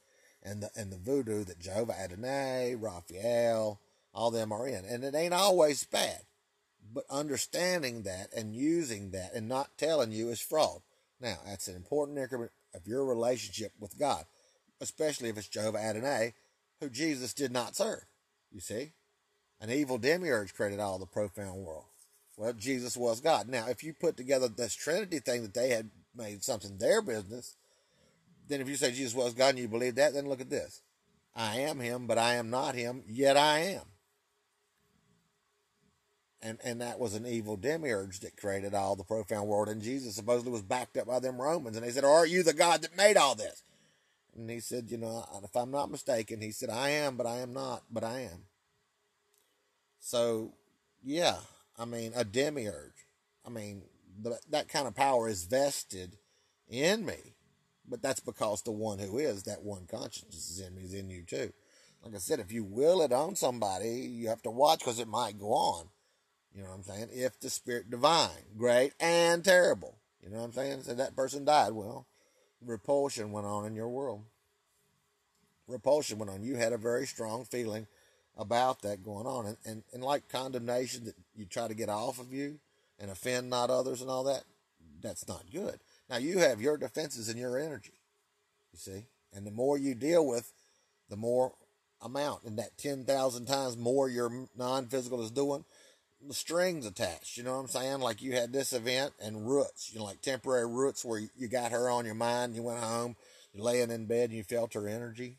and 0.43 0.61
the 0.63 0.69
and 0.75 0.91
the 0.91 0.97
voodoo 0.97 1.43
that 1.45 1.59
Jehovah 1.59 1.97
Adonai, 1.97 2.75
Raphael, 2.75 3.79
all 4.13 4.31
them 4.31 4.51
are 4.51 4.67
in. 4.67 4.83
And 4.85 5.03
it 5.03 5.15
ain't 5.15 5.33
always 5.33 5.85
bad. 5.85 6.21
But 6.93 7.05
understanding 7.09 8.03
that 8.03 8.33
and 8.35 8.55
using 8.55 9.11
that 9.11 9.33
and 9.33 9.47
not 9.47 9.77
telling 9.77 10.11
you 10.11 10.29
is 10.29 10.41
fraud. 10.41 10.81
Now, 11.19 11.37
that's 11.45 11.67
an 11.67 11.75
important 11.75 12.17
increment 12.17 12.51
of 12.73 12.87
your 12.87 13.05
relationship 13.05 13.71
with 13.79 13.97
God, 13.99 14.25
especially 14.79 15.29
if 15.29 15.37
it's 15.37 15.47
Jehovah 15.47 15.77
Adonai, 15.77 16.33
who 16.79 16.89
Jesus 16.89 17.33
did 17.33 17.51
not 17.51 17.75
serve. 17.75 18.03
You 18.51 18.59
see? 18.59 18.91
An 19.61 19.69
evil 19.69 19.99
demiurge 19.99 20.53
created 20.53 20.79
all 20.79 20.97
the 20.97 21.05
profound 21.05 21.63
world. 21.63 21.85
Well, 22.35 22.53
Jesus 22.53 22.97
was 22.97 23.21
God. 23.21 23.47
Now, 23.47 23.67
if 23.67 23.83
you 23.83 23.93
put 23.93 24.17
together 24.17 24.47
this 24.47 24.73
Trinity 24.73 25.19
thing 25.19 25.43
that 25.43 25.53
they 25.53 25.69
had 25.69 25.91
made 26.15 26.43
something 26.43 26.77
their 26.77 27.01
business, 27.01 27.55
then 28.47 28.61
if 28.61 28.67
you 28.67 28.75
say 28.75 28.91
Jesus 28.91 29.13
was 29.13 29.35
God 29.35 29.49
and 29.49 29.59
you 29.59 29.67
believe 29.67 29.95
that, 29.95 30.13
then 30.13 30.27
look 30.27 30.41
at 30.41 30.49
this. 30.49 30.81
I 31.35 31.59
am 31.59 31.79
him, 31.79 32.07
but 32.07 32.17
I 32.17 32.35
am 32.35 32.49
not 32.49 32.73
him, 32.73 33.03
yet 33.07 33.37
I 33.37 33.59
am. 33.59 33.83
And 36.41 36.57
and 36.63 36.81
that 36.81 36.99
was 36.99 37.13
an 37.13 37.27
evil 37.27 37.55
demiurge 37.55 38.19
that 38.21 38.37
created 38.37 38.73
all 38.73 38.95
the 38.95 39.03
profound 39.03 39.47
world. 39.47 39.69
And 39.69 39.81
Jesus 39.81 40.15
supposedly 40.15 40.51
was 40.51 40.63
backed 40.63 40.97
up 40.97 41.07
by 41.07 41.19
them 41.19 41.39
Romans. 41.39 41.77
And 41.77 41.85
they 41.85 41.91
said, 41.91 42.03
Are 42.03 42.25
you 42.25 42.43
the 42.43 42.53
God 42.53 42.81
that 42.81 42.97
made 42.97 43.15
all 43.17 43.35
this? 43.35 43.63
And 44.35 44.49
he 44.49 44.59
said, 44.59 44.89
You 44.89 44.97
know, 44.97 45.25
if 45.43 45.55
I'm 45.55 45.71
not 45.71 45.91
mistaken, 45.91 46.41
he 46.41 46.51
said, 46.51 46.69
I 46.69 46.89
am, 46.89 47.15
but 47.15 47.27
I 47.27 47.37
am 47.37 47.53
not, 47.53 47.83
but 47.91 48.03
I 48.03 48.21
am. 48.21 48.45
So, 49.99 50.53
yeah, 51.03 51.37
I 51.77 51.85
mean, 51.85 52.13
a 52.15 52.25
demiurge. 52.25 53.05
I 53.45 53.49
mean, 53.49 53.83
that 54.49 54.67
kind 54.67 54.87
of 54.87 54.95
power 54.95 55.29
is 55.29 55.45
vested 55.45 56.17
in 56.67 57.05
me. 57.05 57.35
But 57.87 58.01
that's 58.01 58.19
because 58.19 58.61
the 58.61 58.71
one 58.71 58.99
who 58.99 59.17
is, 59.17 59.43
that 59.43 59.63
one 59.63 59.85
consciousness 59.85 60.49
is 60.49 60.59
in 60.59 60.75
me, 60.75 60.83
is 60.83 60.93
in 60.93 61.09
you 61.09 61.23
too. 61.23 61.51
Like 62.03 62.15
I 62.15 62.19
said, 62.19 62.39
if 62.39 62.51
you 62.51 62.63
will 62.63 63.01
it 63.01 63.11
on 63.11 63.35
somebody, 63.35 64.09
you 64.11 64.29
have 64.29 64.41
to 64.43 64.49
watch 64.49 64.79
because 64.79 64.99
it 64.99 65.07
might 65.07 65.39
go 65.39 65.53
on. 65.53 65.89
You 66.55 66.63
know 66.63 66.69
what 66.69 66.75
I'm 66.75 66.83
saying? 66.83 67.09
If 67.13 67.39
the 67.39 67.49
spirit 67.49 67.89
divine, 67.89 68.29
great 68.57 68.93
and 68.99 69.43
terrible. 69.43 69.95
You 70.21 70.29
know 70.29 70.39
what 70.39 70.45
I'm 70.45 70.53
saying? 70.53 70.83
So 70.83 70.93
that 70.93 71.15
person 71.15 71.45
died. 71.45 71.71
Well, 71.71 72.05
repulsion 72.65 73.31
went 73.31 73.47
on 73.47 73.65
in 73.65 73.75
your 73.75 73.89
world. 73.89 74.23
Repulsion 75.67 76.19
went 76.19 76.29
on. 76.29 76.43
You 76.43 76.55
had 76.55 76.73
a 76.73 76.77
very 76.77 77.07
strong 77.07 77.45
feeling 77.45 77.87
about 78.37 78.81
that 78.81 79.03
going 79.03 79.25
on. 79.25 79.45
And, 79.45 79.57
and, 79.65 79.83
and 79.93 80.03
like 80.03 80.29
condemnation 80.29 81.05
that 81.05 81.15
you 81.35 81.45
try 81.45 81.67
to 81.67 81.73
get 81.73 81.89
off 81.89 82.19
of 82.19 82.33
you 82.33 82.59
and 82.99 83.09
offend 83.09 83.49
not 83.49 83.69
others 83.69 84.01
and 84.01 84.09
all 84.09 84.25
that, 84.25 84.43
that's 85.01 85.27
not 85.27 85.43
good. 85.51 85.79
Now 86.09 86.17
you 86.17 86.39
have 86.39 86.61
your 86.61 86.77
defenses 86.77 87.29
and 87.29 87.39
your 87.39 87.57
energy, 87.57 87.93
you 88.73 88.77
see. 88.77 89.05
And 89.33 89.47
the 89.47 89.51
more 89.51 89.77
you 89.77 89.95
deal 89.95 90.27
with, 90.27 90.51
the 91.09 91.15
more 91.15 91.53
amount. 92.01 92.43
And 92.43 92.59
that 92.59 92.77
10,000 92.77 93.45
times 93.45 93.77
more 93.77 94.09
your 94.09 94.47
non 94.57 94.87
physical 94.87 95.21
is 95.23 95.31
doing, 95.31 95.63
the 96.27 96.33
strings 96.33 96.85
attached. 96.85 97.37
You 97.37 97.43
know 97.43 97.53
what 97.53 97.61
I'm 97.61 97.67
saying? 97.67 97.99
Like 97.99 98.21
you 98.21 98.33
had 98.33 98.53
this 98.53 98.73
event 98.73 99.13
and 99.21 99.47
roots, 99.47 99.91
you 99.91 99.99
know, 99.99 100.05
like 100.05 100.21
temporary 100.21 100.67
roots 100.67 101.03
where 101.03 101.21
you 101.37 101.47
got 101.47 101.71
her 101.71 101.89
on 101.89 102.05
your 102.05 102.15
mind. 102.15 102.55
You 102.55 102.63
went 102.63 102.79
home, 102.79 103.15
you're 103.53 103.65
laying 103.65 103.91
in 103.91 104.05
bed, 104.05 104.29
and 104.29 104.37
you 104.37 104.43
felt 104.43 104.73
her 104.73 104.87
energy. 104.87 105.37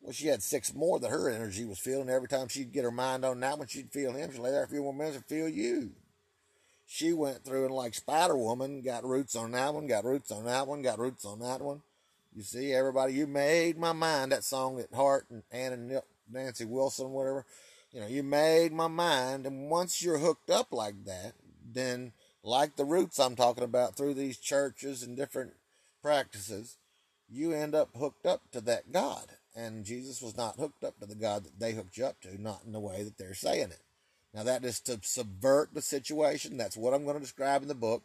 Well, 0.00 0.12
she 0.12 0.28
had 0.28 0.42
six 0.42 0.74
more 0.74 1.00
that 1.00 1.10
her 1.10 1.28
energy 1.28 1.64
was 1.64 1.78
feeling. 1.78 2.08
Every 2.08 2.28
time 2.28 2.48
she'd 2.48 2.72
get 2.72 2.84
her 2.84 2.90
mind 2.90 3.24
on 3.24 3.40
that 3.40 3.58
one, 3.58 3.66
she'd 3.66 3.90
feel 3.90 4.12
him. 4.12 4.30
She'd 4.30 4.40
lay 4.40 4.50
there 4.50 4.64
a 4.64 4.68
few 4.68 4.82
more 4.82 4.94
minutes 4.94 5.16
and 5.16 5.24
feel 5.24 5.48
you. 5.48 5.90
She 6.86 7.12
went 7.12 7.44
through 7.44 7.66
and 7.66 7.74
like 7.74 7.94
Spider 7.94 8.36
Woman, 8.36 8.80
got 8.80 9.04
roots 9.04 9.36
on 9.36 9.50
that 9.52 9.74
one, 9.74 9.86
got 9.86 10.04
roots 10.04 10.30
on 10.30 10.44
that 10.46 10.66
one, 10.66 10.82
got 10.82 10.98
roots 10.98 11.24
on 11.24 11.40
that 11.40 11.60
one. 11.60 11.82
You 12.34 12.42
see, 12.42 12.72
everybody, 12.72 13.14
you 13.14 13.26
made 13.26 13.76
my 13.76 13.92
mind. 13.92 14.32
That 14.32 14.44
song 14.44 14.76
that 14.76 14.94
Heart 14.94 15.26
and 15.30 15.42
Ann 15.50 15.72
and 15.72 16.00
Nancy 16.30 16.64
Wilson, 16.64 17.10
whatever 17.10 17.44
you 17.92 18.00
know, 18.00 18.06
you 18.06 18.22
made 18.22 18.72
my 18.72 18.88
mind. 18.88 19.46
And 19.46 19.70
once 19.70 20.02
you're 20.02 20.18
hooked 20.18 20.50
up 20.50 20.72
like 20.72 21.04
that, 21.04 21.34
then 21.64 22.12
like 22.42 22.76
the 22.76 22.84
roots 22.84 23.18
I'm 23.18 23.36
talking 23.36 23.64
about 23.64 23.96
through 23.96 24.14
these 24.14 24.38
churches 24.38 25.02
and 25.02 25.16
different 25.16 25.54
practices, 26.02 26.76
you 27.28 27.52
end 27.52 27.74
up 27.74 27.90
hooked 27.96 28.26
up 28.26 28.42
to 28.52 28.60
that 28.62 28.92
God. 28.92 29.26
And 29.54 29.84
Jesus 29.84 30.22
was 30.22 30.36
not 30.36 30.56
hooked 30.56 30.84
up 30.84 31.00
to 31.00 31.06
the 31.06 31.14
God 31.14 31.44
that 31.44 31.58
they 31.58 31.72
hooked 31.72 31.96
you 31.96 32.06
up 32.06 32.20
to, 32.22 32.40
not 32.40 32.62
in 32.64 32.72
the 32.72 32.80
way 32.80 33.02
that 33.02 33.18
they're 33.18 33.34
saying 33.34 33.70
it. 33.70 33.82
Now 34.32 34.42
that 34.44 34.64
is 34.64 34.80
to 34.80 35.00
subvert 35.02 35.74
the 35.74 35.82
situation. 35.82 36.56
That's 36.56 36.76
what 36.76 36.94
I'm 36.94 37.04
going 37.04 37.16
to 37.16 37.22
describe 37.22 37.62
in 37.62 37.68
the 37.68 37.74
book. 37.74 38.02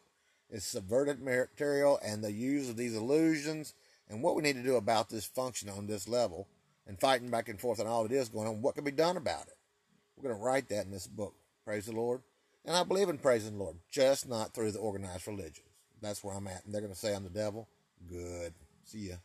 Is 0.49 0.65
subverted 0.65 1.19
material 1.19 1.99
and 2.05 2.23
the 2.23 2.31
use 2.31 2.69
of 2.69 2.77
these 2.77 2.95
illusions 2.95 3.73
and 4.07 4.21
what 4.21 4.35
we 4.35 4.43
need 4.43 4.53
to 4.53 4.61
do 4.61 4.75
about 4.75 5.09
this 5.09 5.25
function 5.25 5.67
on 5.67 5.87
this 5.87 6.07
level 6.07 6.47
and 6.85 6.99
fighting 6.99 7.29
back 7.29 7.49
and 7.49 7.59
forth 7.59 7.79
and 7.79 7.87
all 7.87 8.05
it 8.05 8.11
is 8.11 8.29
going 8.29 8.47
on. 8.47 8.61
What 8.61 8.75
can 8.75 8.83
be 8.83 8.91
done 8.91 9.17
about 9.17 9.47
it? 9.47 9.55
We're 10.15 10.29
going 10.29 10.39
to 10.39 10.45
write 10.45 10.69
that 10.69 10.85
in 10.85 10.91
this 10.91 11.07
book. 11.07 11.35
Praise 11.65 11.85
the 11.85 11.93
Lord. 11.93 12.21
And 12.65 12.75
I 12.75 12.83
believe 12.83 13.09
in 13.09 13.17
praising 13.17 13.57
the 13.57 13.63
Lord, 13.63 13.77
just 13.91 14.27
not 14.27 14.53
through 14.53 14.71
the 14.71 14.79
organized 14.79 15.27
religions. 15.27 15.67
That's 16.01 16.23
where 16.23 16.35
I'm 16.35 16.47
at. 16.47 16.65
And 16.65 16.73
they're 16.73 16.81
going 16.81 16.93
to 16.93 16.99
say 16.99 17.13
I'm 17.13 17.23
the 17.23 17.29
devil. 17.29 17.67
Good. 18.07 18.53
See 18.83 19.09
ya. 19.09 19.15